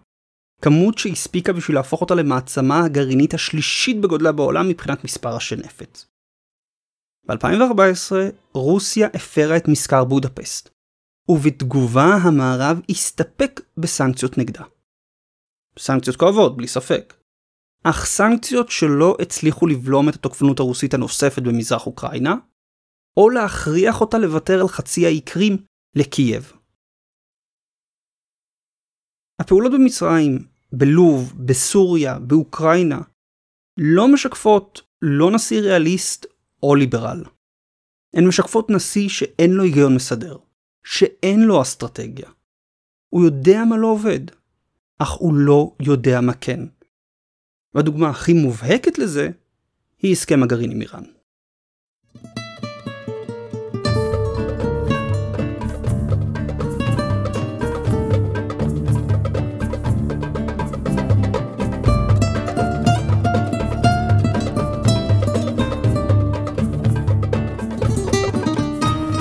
כמות 0.61 0.97
שהספיקה 0.97 1.53
בשביל 1.53 1.77
להפוך 1.77 2.01
אותה 2.01 2.15
למעצמה 2.15 2.85
הגרעינית 2.85 3.33
השלישית 3.33 4.01
בגודלה 4.01 4.31
בעולם 4.31 4.69
מבחינת 4.69 5.03
מספר 5.03 5.37
נפץ. 5.57 6.07
ב-2014 7.27 8.15
רוסיה 8.53 9.07
הפרה 9.13 9.57
את 9.57 9.67
מזכר 9.67 10.03
בודפסט, 10.03 10.69
ובתגובה 11.29 12.15
המערב 12.23 12.81
הסתפק 12.89 13.61
בסנקציות 13.77 14.37
נגדה. 14.37 14.63
סנקציות 15.79 16.15
כואבות, 16.15 16.57
בלי 16.57 16.67
ספק. 16.67 17.13
אך 17.83 18.05
סנקציות 18.05 18.69
שלא 18.69 19.17
הצליחו 19.21 19.67
לבלום 19.67 20.09
את 20.09 20.15
התוקפנות 20.15 20.59
הרוסית 20.59 20.93
הנוספת 20.93 21.41
במזרח 21.41 21.85
אוקראינה, 21.87 22.35
או 23.17 23.29
להכריח 23.29 24.01
אותה 24.01 24.17
לוותר 24.17 24.61
על 24.61 24.67
חצי 24.67 25.05
האי 25.05 25.21
קרים 25.21 25.57
לקייב. 25.95 26.53
הפעולות 29.41 29.71
במצרים, 29.71 30.47
בלוב, 30.71 31.33
בסוריה, 31.45 32.19
באוקראינה, 32.19 32.99
לא 33.79 34.13
משקפות 34.13 34.81
לא 35.01 35.31
נשיא 35.31 35.61
ריאליסט 35.61 36.25
או 36.67 36.75
ליברל. 36.75 37.23
הן 38.13 38.27
משקפות 38.27 38.69
נשיא 38.69 39.09
שאין 39.09 39.51
לו 39.51 39.63
היגיון 39.63 39.95
מסדר, 39.95 40.37
שאין 40.83 41.41
לו 41.41 41.61
אסטרטגיה. 41.61 42.29
הוא 43.09 43.25
יודע 43.25 43.63
מה 43.69 43.77
לא 43.77 43.87
עובד, 43.87 44.19
אך 44.97 45.11
הוא 45.11 45.33
לא 45.33 45.75
יודע 45.79 46.21
מה 46.21 46.33
כן. 46.33 46.59
והדוגמה 47.73 48.09
הכי 48.09 48.33
מובהקת 48.33 48.97
לזה 48.97 49.29
היא 50.01 50.11
הסכם 50.11 50.43
הגרעין 50.43 50.71
עם 50.71 50.81
איראן. 50.81 51.03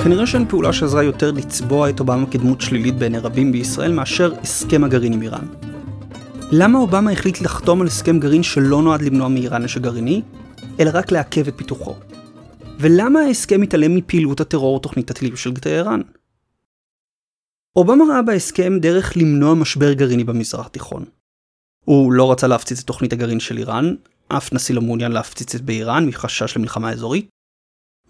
כנראה 0.07 0.27
שאין 0.27 0.49
פעולה 0.49 0.73
שעזרה 0.73 1.03
יותר 1.03 1.31
לצבוע 1.31 1.91
את 1.91 2.01
אובמה 2.01 2.31
כדמות 2.31 2.61
שלילית 2.61 2.95
בעיני 2.95 3.19
רבים 3.19 3.53
בישראל 3.53 3.93
מאשר 3.93 4.33
הסכם 4.43 4.85
הגרעין 4.85 5.13
עם 5.13 5.23
איראן. 5.23 5.47
למה 6.53 6.79
אובמה 6.79 7.11
החליט 7.11 7.41
לחתום 7.41 7.81
על 7.81 7.87
הסכם 7.87 8.21
גרעין 8.21 8.43
שלא 8.43 8.83
נועד 8.83 9.03
למנוע 9.03 9.29
מאיראן 9.29 9.63
נשק 9.63 9.81
גרעיני, 9.81 10.23
אלא 10.81 10.91
רק 10.95 11.13
לעכב 11.13 11.49
את 11.49 11.55
פיתוחו? 11.57 11.95
ולמה 12.79 13.21
ההסכם 13.21 13.61
מתעלם 13.61 13.95
מפעילות 13.95 14.41
הטרור 14.41 14.77
ותוכנית 14.77 15.11
הטילים 15.11 15.37
של 15.37 15.55
טהרן? 15.55 16.01
אובמה 17.77 18.05
ראה 18.11 18.23
בהסכם 18.23 18.79
דרך 18.79 19.13
למנוע 19.17 19.55
משבר 19.55 19.93
גרעיני 19.93 20.25
במזרח 20.25 20.67
התיכון. 20.67 21.05
הוא 21.85 22.13
לא 22.13 22.33
רצה 22.33 22.47
להפציץ 22.47 22.81
את 22.81 22.87
תוכנית 22.87 23.13
הגרעין 23.13 23.41
של 23.41 23.59
איראן, 23.59 23.95
אף 24.29 24.53
נשיא 24.53 24.75
לא 24.75 24.83
מעוניין 24.83 25.13
להפציץ 25.13 25.55
את 25.55 25.61
באיראן 25.61 26.07
מחשש 26.07 26.57
למלחמה 26.57 26.91
אזורית, 26.91 27.29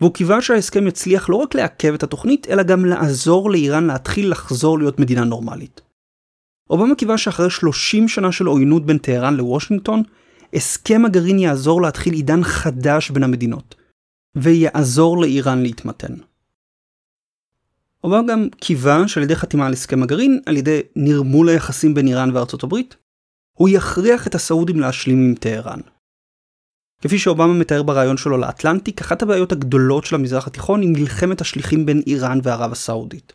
והוא 0.00 0.14
קיווה 0.14 0.42
שההסכם 0.42 0.86
יצליח 0.86 1.28
לא 1.28 1.36
רק 1.36 1.54
לעכב 1.54 1.94
את 1.94 2.02
התוכנית, 2.02 2.46
אלא 2.50 2.62
גם 2.62 2.84
לעזור 2.84 3.50
לאיראן 3.50 3.86
להתחיל 3.86 4.30
לחזור 4.30 4.78
להיות 4.78 4.98
מדינה 4.98 5.24
נורמלית. 5.24 5.80
אובמה 6.70 6.94
קיווה 6.94 7.18
שאחרי 7.18 7.50
30 7.50 8.08
שנה 8.08 8.32
של 8.32 8.46
עוינות 8.46 8.86
בין 8.86 8.98
טהרן 8.98 9.34
לוושינגטון, 9.36 10.02
הסכם 10.54 11.04
הגרעין 11.04 11.38
יעזור 11.38 11.82
להתחיל 11.82 12.14
עידן 12.14 12.42
חדש 12.42 13.10
בין 13.10 13.22
המדינות, 13.22 13.74
ויעזור 14.36 15.20
לאיראן 15.20 15.62
להתמתן. 15.62 16.14
אובמה 18.04 18.32
גם 18.32 18.48
קיווה 18.60 19.08
שעל 19.08 19.22
ידי 19.22 19.36
חתימה 19.36 19.66
על 19.66 19.72
הסכם 19.72 20.02
הגרעין, 20.02 20.40
על 20.46 20.56
ידי 20.56 20.80
נרמול 20.96 21.48
היחסים 21.48 21.94
בין 21.94 22.06
איראן 22.06 22.36
וארצות 22.36 22.62
הברית, 22.62 22.96
הוא 23.52 23.68
יכריח 23.68 24.26
את 24.26 24.34
הסעודים 24.34 24.80
להשלים 24.80 25.18
עם 25.18 25.34
טהרן. 25.34 25.80
כפי 27.02 27.18
שאובמה 27.18 27.52
מתאר 27.52 27.82
ברעיון 27.82 28.16
שלו 28.16 28.36
לאטלנטיק, 28.36 29.00
אחת 29.00 29.22
הבעיות 29.22 29.52
הגדולות 29.52 30.04
של 30.04 30.14
המזרח 30.14 30.46
התיכון 30.46 30.80
היא 30.80 30.90
מלחמת 30.92 31.40
השליחים 31.40 31.86
בין 31.86 32.02
איראן 32.06 32.38
וערב 32.42 32.72
הסעודית. 32.72 33.32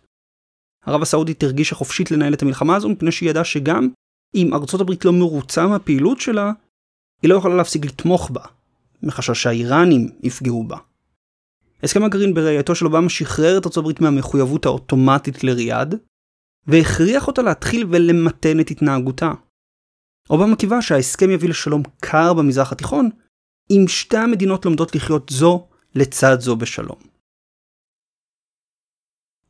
ערב 0.85 1.01
הסעודית 1.01 1.43
הרגישה 1.43 1.75
חופשית 1.75 2.11
לנהל 2.11 2.33
את 2.33 2.41
המלחמה 2.41 2.75
הזו 2.75 2.89
מפני 2.89 3.11
שהיא 3.11 3.29
ידעה 3.29 3.43
שגם 3.43 3.89
אם 4.35 4.53
ארצות 4.53 4.81
הברית 4.81 5.05
לא 5.05 5.13
מרוצה 5.13 5.67
מהפעילות 5.67 6.21
שלה, 6.21 6.51
היא 7.21 7.29
לא 7.29 7.35
יכולה 7.35 7.55
להפסיק 7.55 7.85
לתמוך 7.85 8.31
בה, 8.31 8.41
מחשש 9.03 9.43
שהאיראנים 9.43 10.09
יפגעו 10.23 10.63
בה. 10.63 10.77
הסכם 11.83 12.03
הגרעין 12.03 12.33
בראייתו 12.33 12.75
של 12.75 12.85
אובמה 12.85 13.09
שחרר 13.09 13.57
את 13.57 13.65
ארצות 13.65 13.77
הברית 13.77 14.01
מהמחויבות 14.01 14.65
האוטומטית 14.65 15.43
לריאד, 15.43 15.95
והכריח 16.67 17.27
אותה 17.27 17.41
להתחיל 17.41 17.87
ולמתן 17.89 18.59
את 18.59 18.71
התנהגותה. 18.71 19.31
אובמה 20.29 20.55
קיווה 20.55 20.81
שההסכם 20.81 21.31
יביא 21.31 21.49
לשלום 21.49 21.83
קר 21.99 22.33
במזרח 22.33 22.71
התיכון, 22.71 23.09
אם 23.69 23.85
שתי 23.87 24.17
המדינות 24.17 24.65
לומדות 24.65 24.95
לחיות 24.95 25.29
זו 25.29 25.67
לצד 25.95 26.39
זו 26.39 26.55
בשלום. 26.55 26.99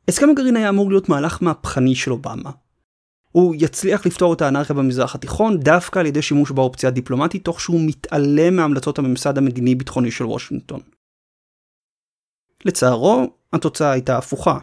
הסכם 0.08 0.30
הגרעין 0.30 0.56
היה 0.56 0.68
אמור 0.68 0.90
להיות 0.90 1.08
מהלך 1.08 1.42
מהפכני 1.42 1.94
של 1.94 2.10
אובמה. 2.10 2.50
הוא 3.32 3.54
יצליח 3.58 4.06
לפתור 4.06 4.34
את 4.34 4.42
האנרכיה 4.42 4.76
במזרח 4.76 5.14
התיכון 5.14 5.60
דווקא 5.60 5.98
על 5.98 6.06
ידי 6.06 6.22
שימוש 6.22 6.50
באופציה 6.50 6.88
הדיפלומטית 6.88 7.44
תוך 7.44 7.60
שהוא 7.60 7.80
מתעלם 7.86 8.56
מהמלצות 8.56 8.98
הממסד 8.98 9.38
המדיני-ביטחוני 9.38 10.10
של 10.10 10.24
וושינגטון. 10.24 10.80
לצערו, 12.64 13.36
התוצאה 13.52 13.90
הייתה 13.90 14.18
הפוכה. 14.18 14.58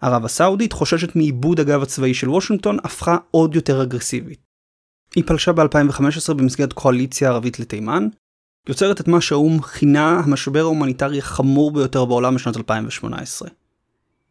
ערב 0.00 0.24
הסעודית, 0.24 0.72
חוששת 0.72 1.16
מאיבוד 1.16 1.60
הגב 1.60 1.82
הצבאי 1.82 2.14
של 2.14 2.28
וושינגטון, 2.28 2.76
הפכה 2.84 3.16
עוד 3.30 3.54
יותר 3.54 3.82
אגרסיבית. 3.82 4.40
היא 5.16 5.24
פלשה 5.26 5.52
ב-2015 5.52 6.34
במסגרת 6.34 6.72
קואליציה 6.72 7.28
ערבית 7.28 7.60
לתימן, 7.60 8.08
יוצרת 8.68 9.00
את 9.00 9.08
מה 9.08 9.20
שהאו"ם 9.20 9.62
כינה 9.62 10.20
המשבר 10.24 10.60
ההומניטרי 10.60 11.18
החמור 11.18 11.70
ביותר 11.70 12.04
בעולם 12.04 12.34
בשנת 12.34 12.56
2018. 12.56 13.48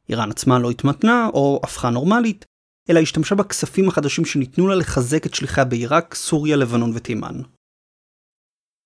איראן 0.10 0.32
עצמה 0.32 0.60
לא 0.60 0.72
התמתנה 0.72 1.30
או 1.34 1.60
הפכה 1.64 1.90
נורמלית, 1.90 2.46
אלא 2.90 3.00
השתמשה 3.00 3.36
בכספים 3.36 3.88
החדשים 3.90 4.26
שניתנו 4.26 4.68
לה 4.68 4.76
לחזק 4.76 5.26
את 5.26 5.34
שליחיה 5.34 5.66
בעיראק, 5.66 6.16
סוריה, 6.16 6.56
לבנון 6.56 6.92
ותימן. 6.96 7.42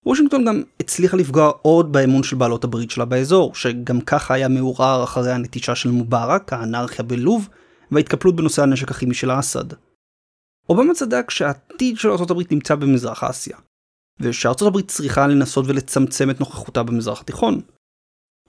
וושינגטון 0.05 0.45
גם 0.45 0.63
הצליחה 0.79 1.17
לפגוע 1.17 1.51
עוד 1.61 1.91
באמון 1.91 2.23
של 2.23 2.35
בעלות 2.35 2.63
הברית 2.63 2.91
שלה 2.91 3.05
באזור, 3.05 3.55
שגם 3.55 4.01
ככה 4.01 4.33
היה 4.33 4.47
מעורער 4.47 5.03
אחרי 5.03 5.31
הנטישה 5.31 5.75
של 5.75 5.91
מובארק, 5.91 6.53
האנרכיה 6.53 7.05
בלוב, 7.05 7.49
וההתקפלות 7.91 8.35
בנושא 8.35 8.61
הנשק 8.61 8.91
הכימי 8.91 9.13
של 9.13 9.39
אסד. 9.39 9.65
אובמה 10.69 10.93
צדק 10.93 11.29
שהעתיד 11.29 11.97
של 11.97 12.09
ארה"ב 12.09 12.41
נמצא 12.51 12.75
במזרח 12.75 13.23
אסיה, 13.23 13.57
ושארצות 14.19 14.67
הברית 14.67 14.87
צריכה 14.87 15.27
לנסות 15.27 15.65
ולצמצם 15.67 16.29
את 16.29 16.39
נוכחותה 16.39 16.83
במזרח 16.83 17.21
התיכון. 17.21 17.61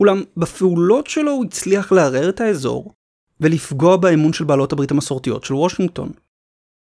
אולם 0.00 0.22
בפעולות 0.36 1.06
שלו 1.06 1.32
הוא 1.32 1.44
הצליח 1.44 1.92
לערער 1.92 2.28
את 2.28 2.40
האזור, 2.40 2.92
ולפגוע 3.40 3.96
באמון 3.96 4.32
של 4.32 4.44
בעלות 4.44 4.72
הברית 4.72 4.90
המסורתיות 4.90 5.44
של 5.44 5.54
וושינגטון. 5.54 6.12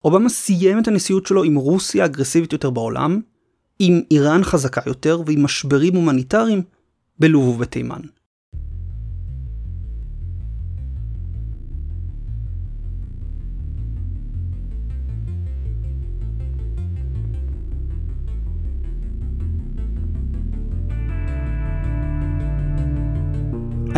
אובמה 0.05 0.29
סיים 0.29 0.79
את 0.79 0.89
הנשיאות 0.89 1.27
שלו 1.27 1.45
עם 1.45 1.55
רוסיה 1.55 2.05
אגרסיבית 2.05 2.53
יותר 2.53 2.71
בעולם, 2.71 3.21
עם 3.79 4.01
איראן 4.11 4.45
חזקה 4.45 4.81
יותר 4.87 5.21
ועם 5.27 5.43
משברים 5.43 5.95
הומניטריים 5.95 6.63
בלוב 7.19 7.49
ובתימן. 7.49 8.01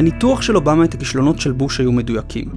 הניתוח 0.00 0.42
של 0.42 0.56
אובמה 0.56 0.84
את 0.84 0.94
הכישלונות 0.94 1.40
של 1.40 1.52
בוש 1.52 1.80
היו 1.80 1.92
מדויקים, 1.92 2.48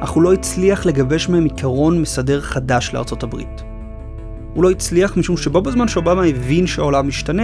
אך 0.00 0.10
הוא 0.10 0.22
לא 0.22 0.32
הצליח 0.32 0.86
לגבש 0.86 1.28
מהם 1.28 1.44
עיקרון 1.44 2.00
מסדר 2.00 2.40
חדש 2.40 2.90
לארצות 2.94 3.22
הברית. 3.22 3.62
הוא 4.54 4.64
לא 4.64 4.70
הצליח 4.70 5.16
משום 5.16 5.36
שבו 5.36 5.62
בזמן 5.62 5.88
שאובמה 5.88 6.24
הבין 6.24 6.66
שהעולם 6.66 7.08
משתנה, 7.08 7.42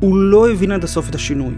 הוא 0.00 0.16
לא 0.16 0.50
הבין 0.50 0.72
עד 0.72 0.84
הסוף 0.84 1.10
את 1.10 1.14
השינוי. 1.14 1.54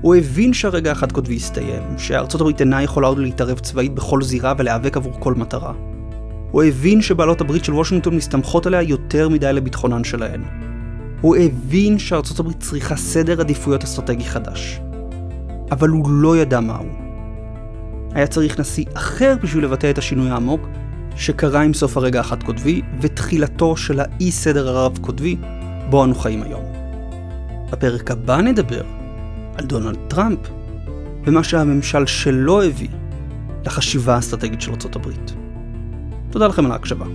הוא 0.00 0.14
הבין 0.14 0.52
שהרגע 0.52 0.92
החד 0.92 1.12
קוטבי 1.12 1.36
הסתיים, 1.36 1.82
שארצות 1.98 2.40
הברית 2.40 2.60
אינה 2.60 2.82
יכולה 2.82 3.06
עוד 3.06 3.18
להתערב 3.18 3.58
צבאית 3.58 3.94
בכל 3.94 4.22
זירה 4.22 4.54
ולהיאבק 4.58 4.96
עבור 4.96 5.12
כל 5.18 5.34
מטרה. 5.34 5.72
הוא 6.50 6.62
הבין 6.62 7.02
שבעלות 7.02 7.40
הברית 7.40 7.64
של 7.64 7.74
וושינגטון 7.74 8.16
מסתמכות 8.16 8.66
עליה 8.66 8.82
יותר 8.82 9.28
מדי 9.28 9.52
לביטחונן 9.52 10.04
שלהן. 10.04 10.42
הוא 11.20 11.36
הבין 11.36 11.98
שארצות 11.98 12.40
הברית 12.40 12.60
צריכה 12.60 12.96
סדר 12.96 13.40
עדיפויות 13.40 13.84
אסטרטגי 13.84 14.24
חדש. 14.24 14.80
אבל 15.72 15.88
הוא 15.88 16.10
לא 16.10 16.36
ידע 16.36 16.60
מהו. 16.60 16.86
היה 18.14 18.26
צריך 18.26 18.60
נשיא 18.60 18.84
אחר 18.94 19.34
בשביל 19.42 19.64
לבטא 19.64 19.90
את 19.90 19.98
השינוי 19.98 20.30
העמוק, 20.30 20.68
שקרה 21.16 21.62
עם 21.62 21.74
סוף 21.74 21.96
הרגע 21.96 22.20
החד 22.20 22.42
קוטבי 22.42 22.82
ותחילתו 23.00 23.76
של 23.76 24.00
האי 24.00 24.30
סדר 24.30 24.68
הרב 24.68 24.98
קוטבי 25.00 25.36
בו 25.90 26.04
אנו 26.04 26.14
חיים 26.14 26.42
היום. 26.42 26.62
בפרק 27.70 28.10
הבא 28.10 28.36
נדבר 28.36 28.82
על 29.58 29.66
דונלד 29.66 29.98
טראמפ 30.08 30.38
ומה 31.24 31.44
שהממשל 31.44 32.06
שלו 32.06 32.62
הביא 32.62 32.88
לחשיבה 33.66 34.14
האסטרטגית 34.14 34.60
של 34.60 34.70
ארה"ב. 34.70 35.10
תודה 36.30 36.46
לכם 36.46 36.66
על 36.66 36.72
ההקשבה. 36.72 37.06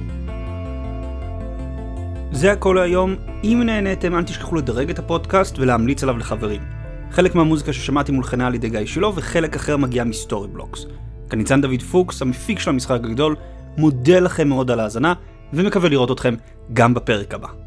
זה 2.32 2.52
הכל 2.52 2.76
להיום, 2.80 3.16
אם 3.44 3.62
נהניתם 3.66 4.16
אל 4.16 4.24
תשכחו 4.24 4.56
לדרג 4.56 4.90
את 4.90 5.00
הפודקאסט 5.00 5.60
ולהמליץ 5.60 6.04
עליו 6.04 6.18
לחברים. 6.18 6.77
חלק 7.12 7.36
מהמוזיקה 7.36 7.74
ששמעתי 7.74 8.12
מולחנה 8.12 8.48
על 8.48 8.56
ידי 8.56 8.70
גיא 8.70 8.86
שילה, 8.86 9.08
וחלק 9.08 9.56
אחר 9.56 9.78
מגיע 9.78 10.04
מסטורי 10.04 10.48
בלוקס. 10.48 10.86
כאן 11.30 11.40
ניצן 11.40 11.62
דוד 11.62 11.82
פוקס, 11.82 12.22
המפיק 12.22 12.60
של 12.60 12.70
המשחק 12.70 13.00
הגדול, 13.04 13.36
מודה 13.78 14.20
לכם 14.20 14.48
מאוד 14.48 14.72
על 14.72 14.80
ההאזנה, 14.80 15.14
ומקווה 15.54 15.90
לראות 15.90 16.12
אתכם 16.12 16.36
גם 16.74 16.94
בפרק 16.94 17.34
הבא. 17.34 17.67